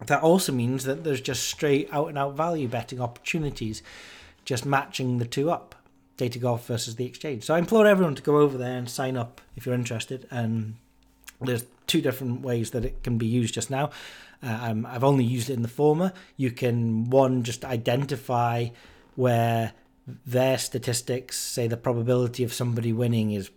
[0.06, 3.82] that also means that there's just straight out and out value betting opportunities,
[4.46, 5.76] just matching the two up,
[6.18, 7.44] data golf versus the exchange.
[7.44, 10.28] So I implore everyone to go over there and sign up if you're interested.
[10.30, 10.76] And
[11.42, 13.90] there's two different ways that it can be used just now.
[14.44, 16.14] Um, I've only used it in the former.
[16.36, 18.68] You can one just identify
[19.16, 19.74] where
[20.26, 23.50] their statistics say the probability of somebody winning is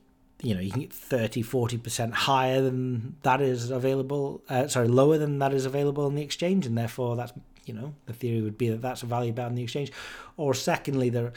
[0.43, 5.19] you know you can get 30 40% higher than that is available uh, sorry lower
[5.19, 7.33] than that is available in the exchange and therefore that's
[7.71, 9.93] you know the theory would be that that's a value bound in the exchange.
[10.37, 11.33] Or secondly there are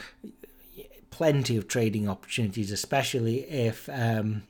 [1.10, 4.42] plenty of trading opportunities especially if um,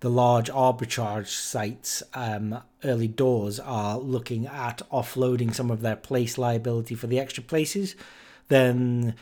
[0.00, 6.36] the large arbitrage sites um, early doors are looking at offloading some of their place
[6.36, 7.96] liability for the extra places
[8.48, 9.14] then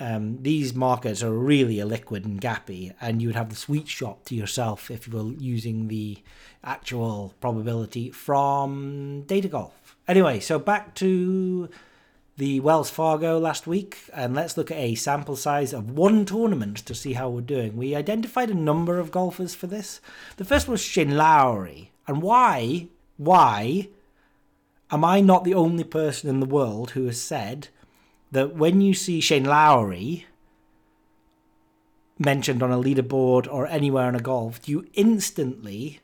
[0.00, 4.24] um, these markets are really illiquid and gappy, and you would have the sweet shop
[4.26, 6.18] to yourself if you were using the
[6.64, 9.96] actual probability from Data Golf.
[10.08, 11.68] Anyway, so back to
[12.36, 16.78] the Wells Fargo last week, and let's look at a sample size of one tournament
[16.78, 17.76] to see how we're doing.
[17.76, 20.00] We identified a number of golfers for this.
[20.38, 22.88] The first was Shane Lowry, and why?
[23.18, 23.88] Why
[24.90, 27.68] am I not the only person in the world who has said?
[28.32, 30.26] That when you see Shane Lowry
[32.18, 36.00] mentioned on a leaderboard or anywhere in a golf, you instantly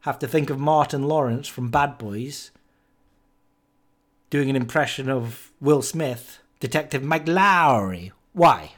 [0.00, 2.50] have to think of Martin Lawrence from Bad Boys
[4.30, 8.12] doing an impression of Will Smith, Detective Mike Lowry.
[8.32, 8.72] Why?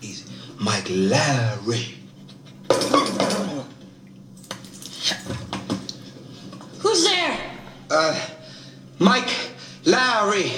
[0.00, 1.94] He's Mike Lowry.
[6.78, 7.38] Who's there?
[7.90, 8.28] Uh,
[8.98, 9.34] Mike
[9.84, 10.52] Lowry.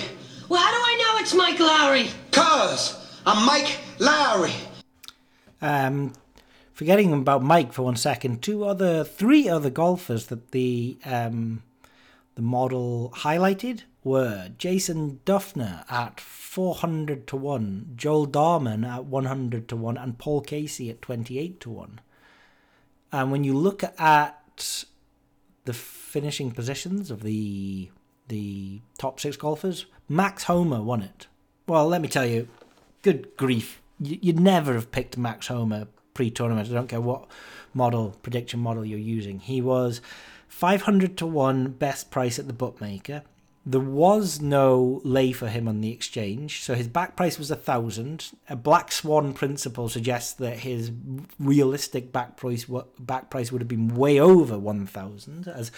[0.48, 2.08] Well, how do I know it's Mike Lowry?
[2.32, 4.54] Cuz I'm Mike Lowry.
[5.60, 6.14] Um,
[6.72, 11.62] forgetting about Mike for one second, two other, three other golfers that the um,
[12.34, 19.76] the model highlighted were Jason Dufner at 400 to 1, Joel Dahmen at 100 to
[19.76, 22.00] 1, and Paul Casey at 28 to 1.
[23.12, 24.86] And when you look at
[25.64, 27.90] the finishing positions of the
[28.28, 31.26] the top six golfers, Max Homa won it.
[31.66, 32.48] Well, let me tell you,
[33.02, 36.68] good grief, you, you'd never have picked Max Homa pre-tournament.
[36.68, 37.28] I don't care what
[37.74, 39.40] model prediction model you're using.
[39.40, 40.00] He was
[40.48, 43.22] 500 to one best price at the bookmaker.
[43.66, 47.56] There was no lay for him on the exchange, so his back price was a
[47.56, 48.30] thousand.
[48.48, 50.90] A black swan principle suggests that his
[51.38, 52.64] realistic back price
[52.98, 55.70] back price would have been way over one thousand, as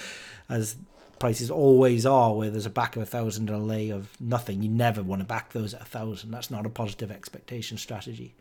[0.49, 0.77] as
[1.21, 4.63] prices always are, where there's a back of a thousand and a lay of nothing.
[4.63, 6.33] You never want to back those at a thousand.
[6.33, 8.35] That's not a positive expectation strategy.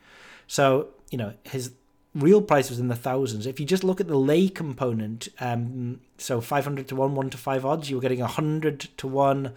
[0.48, 1.74] So you know his
[2.16, 3.46] real price was in the thousands.
[3.46, 7.38] If you just look at the lay component, um, so 500 to 1, 1 to
[7.38, 9.54] 5 odds, you were getting 100 to 1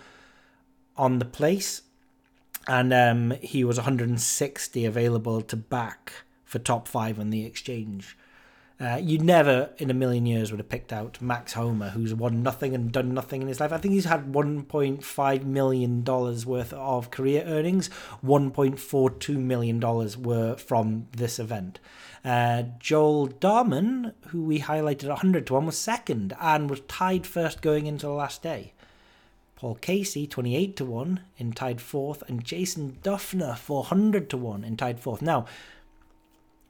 [0.96, 1.82] on the place.
[2.68, 6.12] And um, he was 160 available to back
[6.44, 8.16] for top five on the exchange.
[8.82, 12.42] Uh, you never in a million years would have picked out Max Homa, who's won
[12.42, 13.72] nothing and done nothing in his life.
[13.72, 17.90] I think he's had $1.5 million worth of career earnings.
[18.26, 19.78] $1.42 million
[20.20, 21.78] were from this event.
[22.24, 27.62] Uh, Joel Dahmen, who we highlighted 100 to 1, was second and was tied first
[27.62, 28.72] going into the last day.
[29.54, 34.76] Paul Casey, 28 to 1, in tied fourth, and Jason Dufner, 400 to 1, in
[34.76, 35.22] tied fourth.
[35.22, 35.46] Now,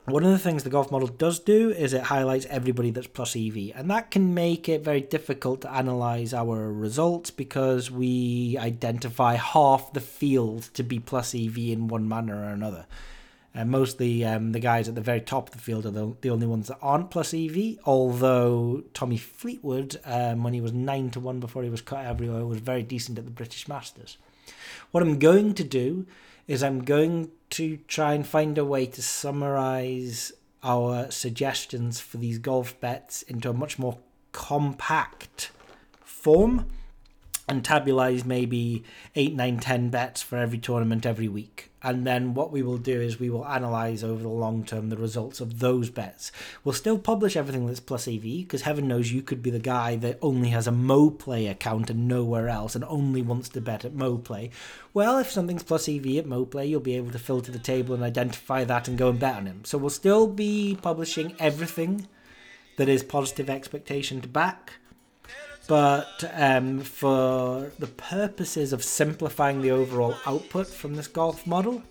[0.06, 3.36] one of the things the golf model does do is it highlights everybody that's plus
[3.36, 9.34] EV, and that can make it very difficult to analyze our results because we identify
[9.34, 12.86] half the field to be plus EV in one manner or another.
[13.54, 16.30] And mostly um, the guys at the very top of the field are the, the
[16.30, 17.78] only ones that aren't plus EV.
[17.84, 22.46] Although Tommy Fleetwood, um, when he was nine to one before he was cut everywhere,
[22.46, 24.16] was very decent at the British Masters.
[24.90, 26.06] What I'm going to do
[26.46, 32.38] is I'm going to try and find a way to summarize our suggestions for these
[32.38, 33.98] golf bets into a much more
[34.33, 35.50] compact
[36.05, 36.66] form
[37.48, 38.85] and tabulate maybe
[39.16, 41.70] 8 9 10 bets for every tournament every week.
[41.85, 44.96] And then what we will do is we will analyze over the long term the
[44.96, 46.31] results of those bets.
[46.62, 49.96] We'll still publish everything that's plus ev because heaven knows you could be the guy
[49.96, 53.94] that only has a moplay account and nowhere else and only wants to bet at
[53.94, 54.50] moplay
[54.94, 58.05] well if something's plus ev at moplay you'll be able to filter the table and
[58.05, 59.64] identify that and go and bet on him.
[59.64, 62.07] So we'll still be publishing everything
[62.76, 64.74] that is positive expectation to back
[65.68, 71.83] but um, for the purposes of simplifying the overall output from this golf model,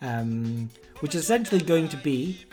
[0.00, 2.44] um, which is essentially going to be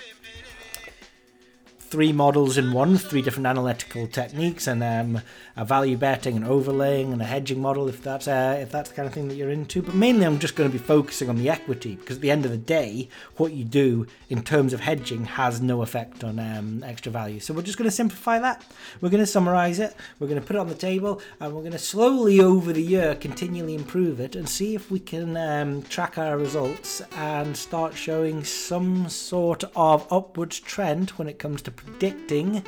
[1.93, 5.21] three models in one, three different analytical techniques, and um,
[5.55, 8.95] a value betting, and overlaying, and a hedging model if that's uh, if that's the
[8.95, 9.79] kind of thing that you're into.
[9.79, 12.45] But mainly, I'm just going to be focusing on the equity because at the end
[12.45, 16.83] of the day, what you do in terms of hedging has no effect on um,
[16.83, 17.39] extra value.
[17.39, 18.65] So we're just going to simplify that.
[18.99, 19.95] We're going to summarize it.
[20.17, 22.81] We're going to put it on the table, and we're going to slowly over the
[22.81, 27.93] year continually improve it and see if we can um, track our results and start
[27.93, 32.63] showing some sort of upwards trend when it comes to predicting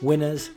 [0.00, 0.50] winners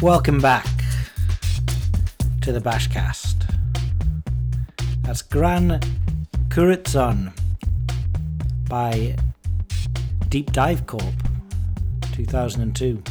[0.09, 0.65] Welcome back
[2.41, 3.45] to the Bashcast.
[5.03, 5.81] That's Gran
[6.49, 7.35] Kuritzon
[8.71, 9.17] by
[10.31, 11.13] Deep Dive Corp
[12.13, 13.03] 2002.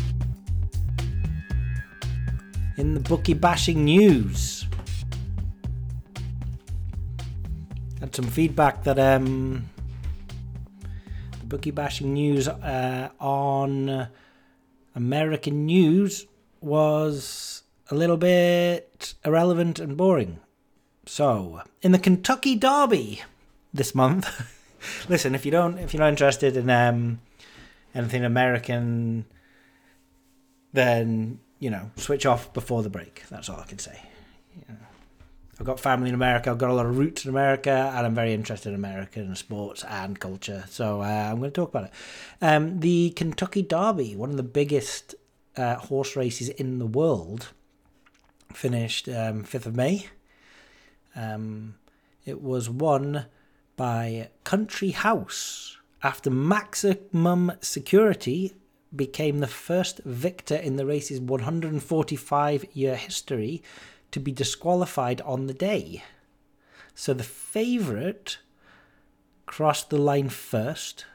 [2.77, 4.65] In the bookie bashing news,
[7.99, 9.69] had some feedback that um,
[11.41, 14.07] the bookie bashing news uh, on
[14.95, 16.25] American news
[16.61, 20.39] was a little bit irrelevant and boring.
[21.05, 23.21] So, in the Kentucky Derby
[23.73, 24.27] this month,
[25.09, 27.19] listen, if you don't, if you're not interested in um,
[27.95, 29.25] anything American,
[30.73, 33.23] then you know, switch off before the break.
[33.29, 33.99] That's all I can say.
[34.69, 34.75] Know,
[35.59, 36.51] I've got family in America.
[36.51, 39.83] I've got a lot of roots in America, and I'm very interested in American sports
[39.83, 40.65] and culture.
[40.69, 41.91] So uh, I'm going to talk about it.
[42.41, 45.15] Um, the Kentucky Derby, one of the biggest
[45.57, 47.53] uh, horse races in the world,
[48.53, 50.07] finished um, 5th of May.
[51.15, 51.75] Um,
[52.25, 53.25] it was won
[53.75, 58.53] by Country House after Maximum Security
[58.95, 63.61] became the first victor in the race's 145 year history
[64.11, 66.03] to be disqualified on the day.
[66.95, 68.39] So the favourite
[69.45, 71.05] crossed the line first,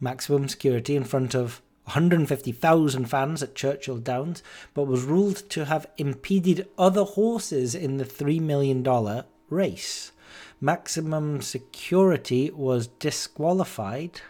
[0.00, 5.86] maximum security in front of 150,000 fans at Churchill Downs, but was ruled to have
[5.98, 10.12] impeded other horses in the $3 million race.
[10.60, 14.20] Maximum security was disqualified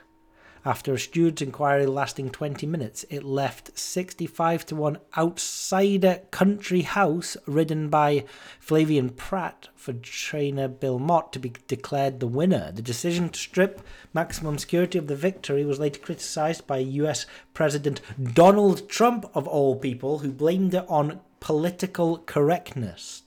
[0.65, 7.37] after a steward's inquiry lasting 20 minutes, it left 65 to 1 outsider country house
[7.47, 8.25] ridden by
[8.65, 12.71] Flavien Pratt for trainer Bill Mott to be declared the winner.
[12.71, 13.83] The decision to strip
[14.15, 19.75] maximum security of the victory was later criticized by US President Donald Trump, of all
[19.75, 23.25] people, who blamed it on political correctness.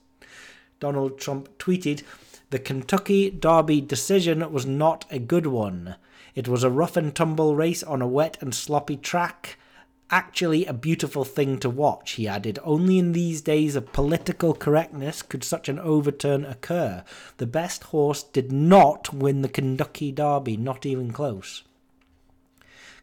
[0.80, 2.02] Donald Trump tweeted,
[2.48, 5.96] The Kentucky Derby decision was not a good one.
[6.36, 9.58] It was a rough and tumble race on a wet and sloppy track.
[10.10, 12.58] Actually, a beautiful thing to watch, he added.
[12.62, 17.02] Only in these days of political correctness could such an overturn occur.
[17.38, 21.62] The best horse did not win the Kentucky Derby, not even close.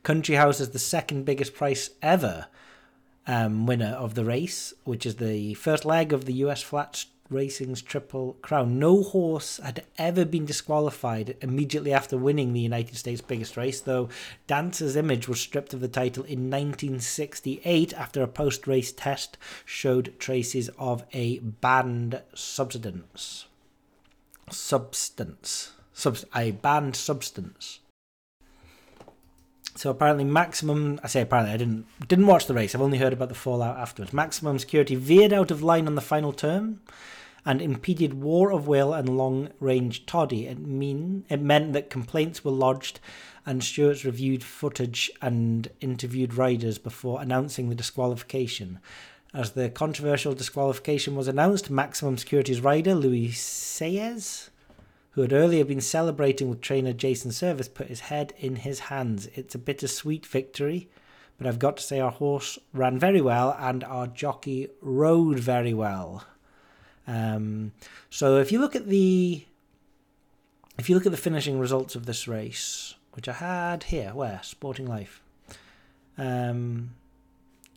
[0.04, 2.46] Country House is the second biggest price ever
[3.26, 7.82] um, winner of the race, which is the first leg of the US Flats Racing's
[7.82, 8.80] Triple Crown.
[8.80, 14.10] No horse had ever been disqualified immediately after winning the United States' biggest race, though
[14.48, 20.14] Dancer's image was stripped of the title in 1968 after a post race test showed
[20.20, 23.48] traces of a banned substance.
[24.50, 25.74] Substance.
[25.96, 27.80] Subst- a banned substance.
[29.76, 31.00] So apparently, maximum.
[31.04, 32.76] I say apparently, I didn't didn't watch the race.
[32.76, 34.14] I've only heard about the fallout afterwards.
[34.14, 36.80] Maximum security veered out of line on the final turn,
[37.46, 40.48] and impeded War of Will and Long Range Toddy.
[40.48, 43.00] It mean it meant that complaints were lodged,
[43.46, 48.80] and stewards reviewed footage and interviewed riders before announcing the disqualification.
[49.34, 54.50] As the controversial disqualification was announced, Maximum Security's rider Luis Saez
[55.14, 59.28] who had earlier been celebrating with trainer Jason Servis, put his head in his hands.
[59.36, 60.90] It's a bittersweet victory,
[61.38, 65.74] but I've got to say our horse ran very well and our jockey rode very
[65.74, 66.26] well.
[67.08, 67.74] Um,
[68.10, 69.46] so if you look at the
[70.78, 74.40] if you look at the finishing results of this race, which I had here, where
[74.44, 75.22] Sporting Life,
[76.18, 76.92] um,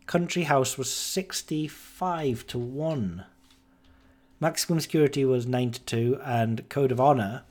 [0.06, 3.24] Country House was sixty-five to one.
[4.38, 7.42] Maximum Security was 9 to 2, and Code of Honor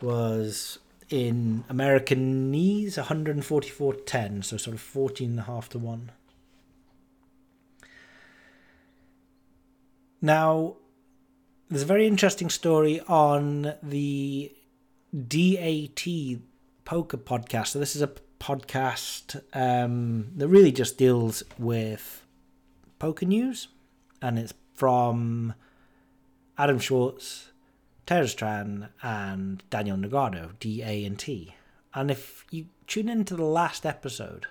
[0.00, 0.78] was
[1.10, 6.10] in American knees 144 10, so sort of 14 and a half to 1.
[10.20, 10.76] Now,
[11.68, 14.52] there's a very interesting story on the
[15.12, 16.06] DAT
[16.84, 17.68] Poker podcast.
[17.68, 18.10] So, this is a
[18.40, 22.24] podcast um, that really just deals with
[22.98, 23.68] poker news,
[24.22, 25.54] and it's from
[26.56, 27.48] Adam Schwartz,
[28.06, 31.54] Terrence Chan, and Daniel Negreanu, D A and T.
[31.94, 34.46] And if you tune into the last episode,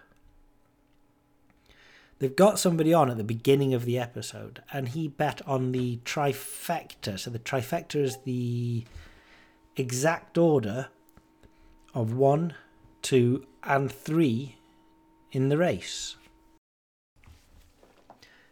[2.20, 5.98] they've got somebody on at the beginning of the episode, and he bet on the
[6.06, 7.20] trifecta.
[7.20, 8.84] So the trifecta is the
[9.76, 10.88] exact order
[11.94, 12.54] of one,
[13.02, 14.58] two, and three
[15.32, 16.16] in the race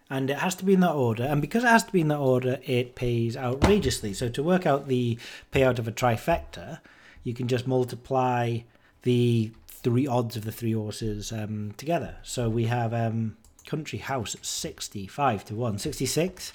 [0.09, 1.24] and it has to be in that order.
[1.24, 4.13] And because it has to be in that order, it pays outrageously.
[4.13, 5.18] So to work out the
[5.51, 6.80] payout of a trifecta,
[7.24, 8.59] you can just multiply
[9.01, 12.18] the three odds of the three horses um, together.
[12.24, 15.80] So we have um, Country House at 65 to 1.
[15.80, 16.53] 66,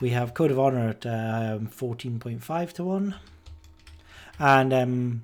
[0.00, 3.14] we have Code of Honor at um, 14.5 to 1.
[4.38, 5.22] And um,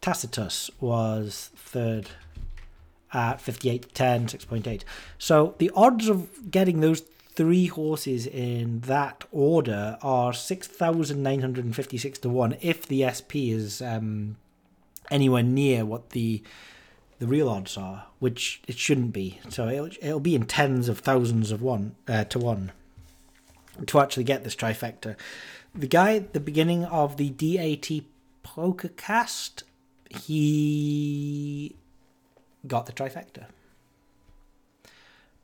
[0.00, 2.10] Tacitus was third
[3.12, 4.82] at 58 to 10, 6.8.
[5.18, 7.02] So the odds of getting those
[7.34, 14.36] three horses in that order are 6,956 to 1 if the SP is um,
[15.10, 16.42] anywhere near what the
[17.24, 19.40] the real odds are, which it shouldn't be.
[19.48, 22.72] So it'll, it'll be in tens of thousands of one uh, to one
[23.86, 25.16] to actually get this trifecta.
[25.74, 28.04] The guy at the beginning of the DAT
[28.42, 29.64] poker cast,
[30.10, 31.74] he
[32.66, 33.46] got the trifecta.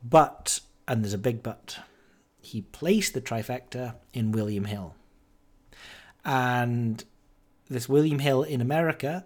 [0.04, 1.78] But, and there's a big but,
[2.42, 4.94] he placed the trifecta in William Hill.
[6.26, 7.02] And
[7.70, 9.24] this William Hill in America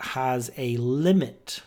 [0.00, 1.62] has a limit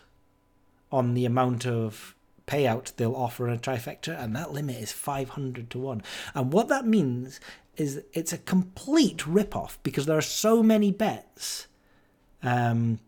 [0.91, 2.15] on the amount of
[2.47, 6.01] payout they'll offer in a trifecta, and that limit is 500 to 1.
[6.33, 7.39] And what that means
[7.75, 11.67] is it's a complete rip-off because there are so many bets
[12.41, 12.99] um,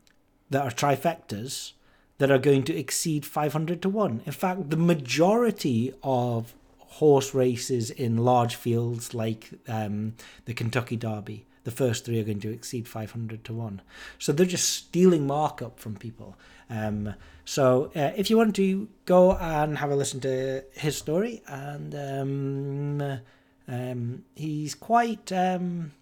[0.50, 1.72] that are trifectas
[2.20, 4.22] that are going to exceed 500 to 1.
[4.26, 10.16] In fact, the majority of horse races in large fields like um,
[10.46, 13.82] the Kentucky Derby, the first three are going to exceed 500 to 1.
[14.18, 16.38] So they're just stealing markup from people.
[16.70, 17.14] Um,
[17.46, 21.96] so uh, if you want to go and have a listen to his story, and
[21.96, 23.20] um,
[23.68, 25.32] um, he's quite.
[25.32, 25.94] Um,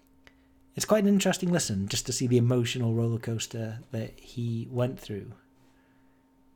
[0.76, 5.00] it's quite an interesting listen just to see the emotional roller coaster that he went
[5.00, 5.32] through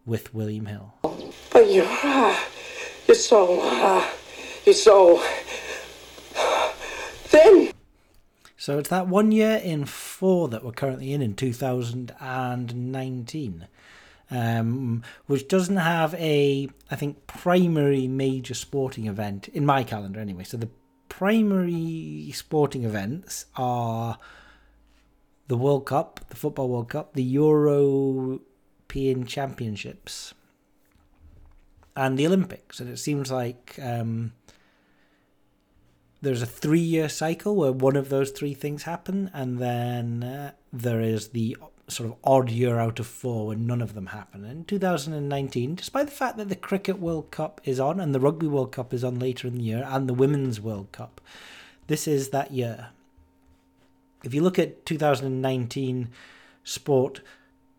[0.06, 0.94] with William Hill.
[1.52, 2.38] But you, uh,
[3.08, 4.06] you're so, uh,
[4.64, 5.20] you're so
[7.24, 7.71] thin.
[8.62, 13.66] So it's that one year in four that we're currently in in 2019,
[14.30, 20.44] um, which doesn't have a, I think, primary major sporting event in my calendar anyway.
[20.44, 20.70] So the
[21.08, 24.16] primary sporting events are
[25.48, 28.44] the World Cup, the Football World Cup, the European
[29.26, 30.34] Championships,
[31.96, 32.78] and the Olympics.
[32.78, 34.34] And it seems like um,
[36.22, 40.52] there's a three year cycle where one of those three things happen, and then uh,
[40.72, 41.56] there is the
[41.88, 44.44] sort of odd year out of four when none of them happen.
[44.44, 48.46] In 2019, despite the fact that the Cricket World Cup is on and the Rugby
[48.46, 51.20] World Cup is on later in the year and the Women's World Cup,
[51.88, 52.90] this is that year.
[54.24, 56.08] If you look at 2019
[56.62, 57.20] sport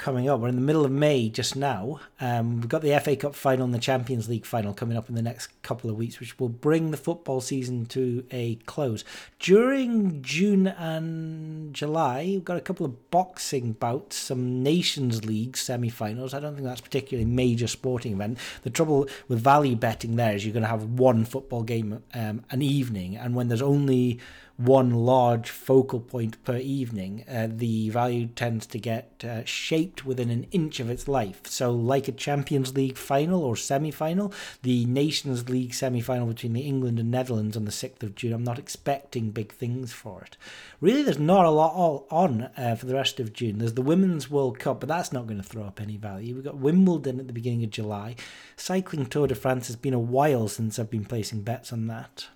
[0.03, 2.01] coming up, we're in the middle of May just now.
[2.19, 5.15] Um, we've got the FA Cup final and the Champions League final coming up in
[5.15, 9.05] the next couple of weeks, which will bring the football season to a close.
[9.39, 15.87] During June and July, we've got a couple of boxing bouts, some Nations League semi
[15.87, 16.33] finals.
[16.33, 18.39] I don't think that's particularly major sporting event.
[18.63, 22.43] The trouble with value betting there is you're going to have one football game um,
[22.51, 24.19] an evening, and when there's only
[24.57, 30.29] one large focal point per evening, uh, the value tends to get uh, shaped within
[30.29, 31.41] an inch of its life.
[31.45, 34.31] So, like a Champions League final or semi final,
[34.61, 38.31] the Nations League semi final between the England and Netherlands on the 6th of June,
[38.31, 40.37] I'm not expecting big things for it.
[40.79, 43.57] Really, there's not a lot all on uh, for the rest of June.
[43.57, 46.35] There's the Women's World Cup, but that's not going to throw up any value.
[46.35, 48.15] We've got Wimbledon at the beginning of July.
[48.55, 52.27] Cycling Tour de France has been a while since I've been placing bets on that.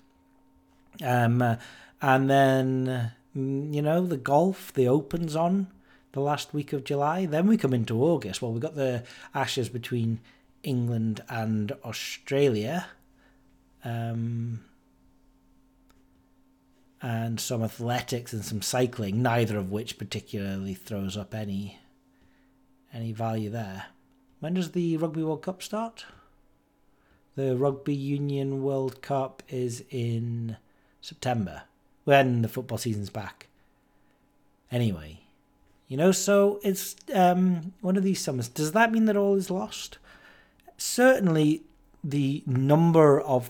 [1.04, 1.58] Um, uh,
[2.02, 5.68] and then mm, you know the golf, the Opens on
[6.12, 7.26] the last week of July.
[7.26, 8.42] Then we come into August.
[8.42, 10.20] Well, we've got the Ashes between
[10.64, 12.88] England and Australia,
[13.84, 14.62] um,
[17.02, 19.22] and some athletics and some cycling.
[19.22, 21.80] Neither of which particularly throws up any
[22.94, 23.86] any value there.
[24.40, 26.06] When does the Rugby World Cup start?
[27.36, 30.58] The Rugby Union World Cup is in
[31.02, 31.64] September
[32.08, 33.48] when the football season's back.
[34.72, 35.20] Anyway,
[35.90, 38.48] you know, so it's um, one of these summers.
[38.48, 39.98] Does that mean that all is lost?
[40.78, 41.64] Certainly,
[42.02, 43.50] the number of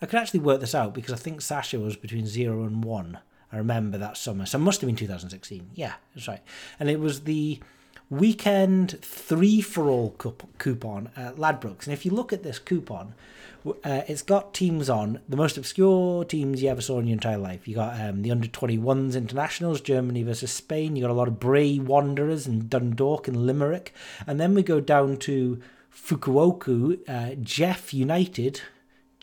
[0.00, 3.18] I could actually work this out because I think Sasha was between zero and one.
[3.54, 4.46] I remember that summer.
[4.46, 5.70] So it must have been 2016.
[5.74, 6.42] Yeah, that's right.
[6.80, 7.60] And it was the
[8.10, 10.10] weekend three for all
[10.58, 11.84] coupon at Ladbrokes.
[11.84, 13.14] And if you look at this coupon,
[13.66, 17.38] uh, it's got teams on the most obscure teams you ever saw in your entire
[17.38, 17.66] life.
[17.66, 20.96] You got um, the under 21s internationals, Germany versus Spain.
[20.96, 23.94] You got a lot of Bray Wanderers and Dundalk and Limerick.
[24.26, 25.60] And then we go down to
[25.94, 28.60] Fukuoka, uh, Jeff United,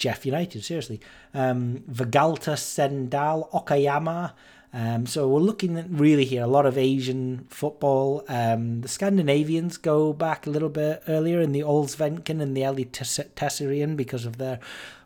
[0.02, 1.00] Jeff United, seriously.
[1.32, 4.34] Um, Vegalta Sendai, Okayama.
[4.74, 8.24] Um, so we're looking at really here a lot of Asian football.
[8.28, 13.96] Um, the Scandinavians go back a little bit earlier in the Allsvenskan and the Eliteserien
[13.96, 14.60] because of their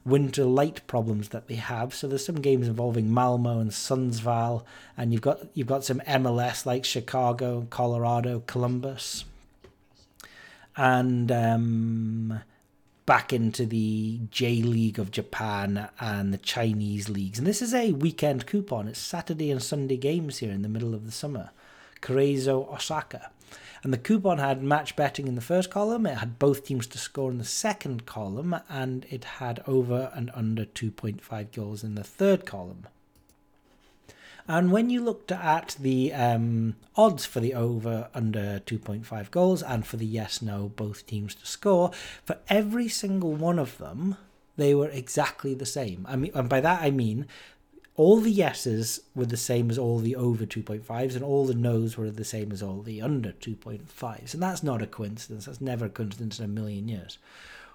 [0.06, 1.93] winter light problems that they have.
[1.93, 4.64] So there's some games involving Malmo and Sundsvall,
[4.96, 9.26] and you've got you've got some MLS like Chicago, Colorado, Columbus,
[10.78, 12.39] and um,
[13.06, 17.38] back into the J League of Japan and the Chinese leagues.
[17.38, 18.88] And this is a weekend coupon.
[18.88, 21.51] It's Saturday and Sunday games here in the middle of the summer.
[22.01, 23.30] Cerezo Osaka.
[23.84, 26.97] And the coupon had match betting in the first column, it had both teams to
[26.97, 32.03] score in the second column, and it had over and under 2.5 goals in the
[32.03, 32.88] third column.
[34.48, 39.86] And when you looked at the um, odds for the over under 2.5 goals and
[39.86, 41.91] for the yes no, both teams to score,
[42.24, 44.18] for every single one of them,
[44.56, 46.06] they were exactly the same.
[46.08, 47.26] I mean, and by that I mean
[47.96, 51.98] all the yeses were the same as all the over 2.5s and all the nos
[51.98, 55.46] were the same as all the under 2.5s and that's not a coincidence.
[55.46, 57.18] That's never a coincidence in a million years.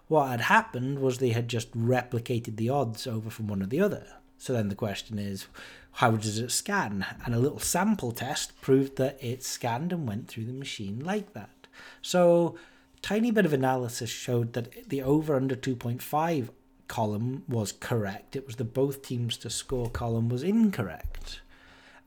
[0.09, 3.81] What had happened was they had just replicated the odds over from one or the
[3.81, 4.07] other
[4.41, 5.47] so then the question is
[5.93, 10.27] how does it scan and a little sample test proved that it scanned and went
[10.27, 11.67] through the machine like that
[12.03, 12.57] so
[13.03, 16.49] tiny bit of analysis showed that the over under 2.5
[16.91, 18.35] column was correct.
[18.35, 21.41] It was the both teams to score column was incorrect.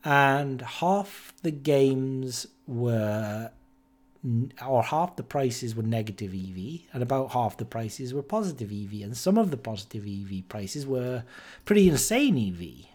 [0.04, 3.50] And half the games were,
[4.66, 9.02] or half the prices were negative EV, and about half the prices were positive EV.
[9.02, 11.24] And some of the positive EV prices were
[11.64, 12.86] pretty insane EV.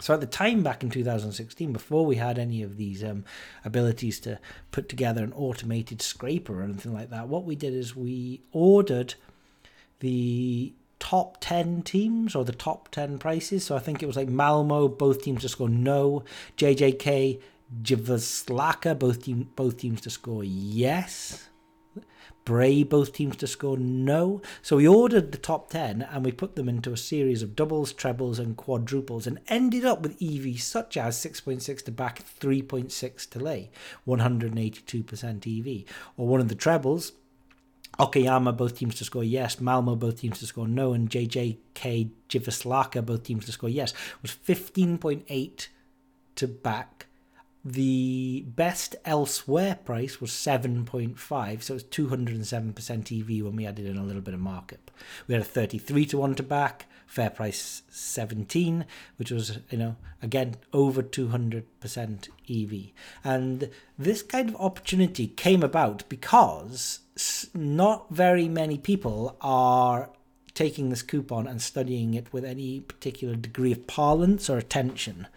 [0.00, 3.24] So at the time back in 2016, before we had any of these um,
[3.64, 4.38] abilities to
[4.72, 9.14] put together an automated scraper or anything like that, what we did is we ordered
[10.00, 13.64] the top 10 teams or the top 10 prices.
[13.64, 16.24] So I think it was like Malmo, both teams to score no.
[16.56, 17.40] JJK,
[17.82, 21.50] Jyväskylä, both, team, both teams to score yes.
[22.44, 24.42] Bray, both teams to score no.
[24.60, 27.92] So we ordered the top 10 and we put them into a series of doubles,
[27.92, 33.38] trebles, and quadruples and ended up with EV such as 6.6 to back, 3.6 to
[33.38, 33.70] lay,
[34.06, 35.84] 182% EV.
[36.18, 37.12] Or one of the trebles,
[37.98, 39.60] Okayama, both teams to score yes.
[39.60, 40.92] Malmo, both teams to score no.
[40.92, 45.68] And JJK Jyväskylä, both teams to score yes, was 15.8
[46.36, 46.93] to back.
[47.64, 54.04] The best elsewhere price was 7.5, so it's 207% EV when we added in a
[54.04, 54.90] little bit of markup.
[55.26, 58.84] We had a 33 to 1 to back, fair price 17,
[59.16, 62.92] which was, you know, again, over 200% EV.
[63.24, 67.00] And this kind of opportunity came about because
[67.54, 70.10] not very many people are
[70.52, 75.28] taking this coupon and studying it with any particular degree of parlance or attention.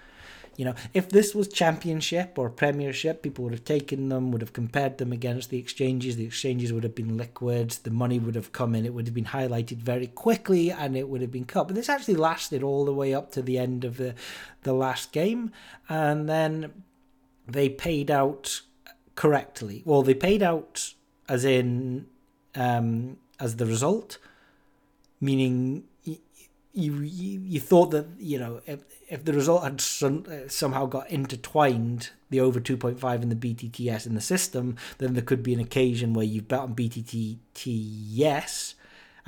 [0.57, 4.53] You know, if this was championship or premiership, people would have taken them, would have
[4.53, 6.17] compared them against the exchanges.
[6.17, 7.71] The exchanges would have been liquid.
[7.83, 8.83] The money would have come in.
[8.83, 11.67] It would have been highlighted very quickly, and it would have been cut.
[11.67, 14.15] But this actually lasted all the way up to the end of the
[14.63, 15.51] the last game,
[15.87, 16.83] and then
[17.47, 18.61] they paid out
[19.13, 19.83] correctly.
[19.85, 20.93] Well, they paid out
[21.29, 22.07] as in
[22.55, 24.17] um, as the result,
[25.21, 25.83] meaning
[26.83, 31.09] you, you thought that you know if, if the result had some, uh, somehow got
[31.09, 35.59] intertwined the over 2.5 in the BTTS in the system, then there could be an
[35.59, 38.75] occasion where you've bet on BTT yes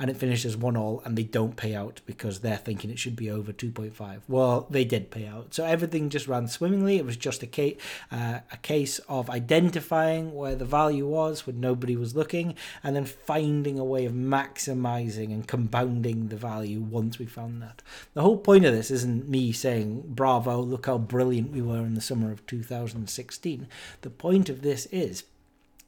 [0.00, 3.14] and it finishes one all and they don't pay out because they're thinking it should
[3.14, 5.54] be over 2.5 well they did pay out.
[5.54, 6.96] So everything just ran swimmingly.
[6.96, 7.76] It was just a case
[8.10, 13.04] uh, a case of identifying where the value was when nobody was looking and then
[13.04, 17.82] finding a way of maximizing and compounding the value once we found that.
[18.14, 21.94] The whole point of this isn't me saying bravo look how brilliant we were in
[21.94, 23.68] the summer of 2016
[24.00, 25.24] the point of this is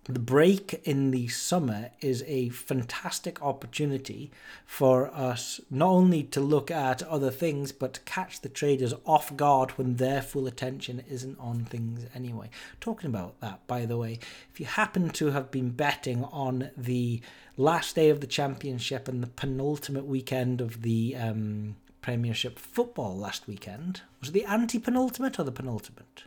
[0.04, 4.32] the break in the summer is a fantastic opportunity
[4.66, 9.36] for us not only to look at other things but to catch the traders off
[9.36, 12.50] guard when their full attention isn't on things anyway.
[12.80, 14.18] Talking about that, by the way,
[14.52, 17.20] if you happen to have been betting on the
[17.56, 23.46] last day of the championship and the penultimate weekend of the um, Premiership football last
[23.46, 26.24] weekend, was it the anti penultimate or the penultimate?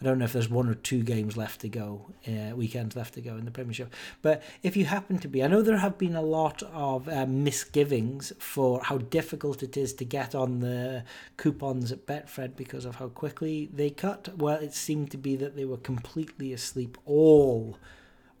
[0.00, 3.14] I don't know if there's one or two games left to go, uh, weekends left
[3.14, 3.94] to go in the Premiership.
[4.22, 7.26] But if you happen to be, I know there have been a lot of uh,
[7.26, 11.04] misgivings for how difficult it is to get on the
[11.36, 14.36] coupons at Betfred because of how quickly they cut.
[14.36, 17.78] Well, it seemed to be that they were completely asleep all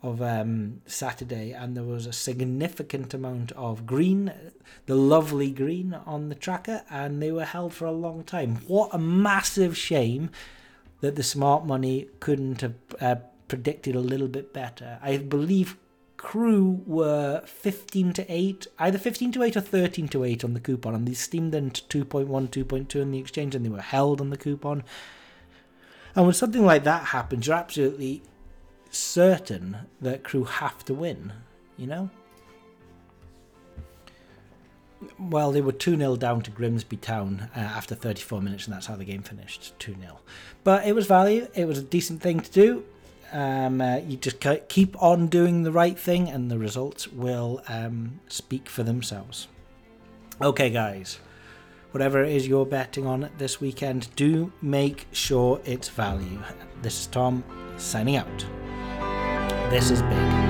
[0.02, 4.30] of um, Saturday, and there was a significant amount of green,
[4.84, 8.56] the lovely green on the tracker, and they were held for a long time.
[8.66, 10.28] What a massive shame
[11.04, 14.98] that the smart money couldn't have uh, predicted a little bit better.
[15.02, 15.76] I believe
[16.16, 20.60] Crewe were 15 to 8 either 15 to 8 or 13 to 8 on the
[20.60, 24.30] coupon and they steamed into 2.1 2.2 in the exchange and they were held on
[24.30, 24.82] the coupon
[26.14, 28.22] and when something like that happens you're absolutely
[28.88, 31.34] certain that Crewe have to win
[31.76, 32.08] you know
[35.18, 38.96] well they were 2-0 down to grimsby town uh, after 34 minutes and that's how
[38.96, 39.96] the game finished 2-0
[40.62, 42.84] but it was value it was a decent thing to do
[43.34, 48.20] um, uh, you just keep on doing the right thing and the results will um,
[48.28, 49.48] speak for themselves.
[50.40, 51.18] Okay, guys,
[51.90, 56.40] whatever it is you're betting on this weekend, do make sure it's value.
[56.80, 57.42] This is Tom
[57.76, 58.46] signing out.
[59.70, 60.43] This is big.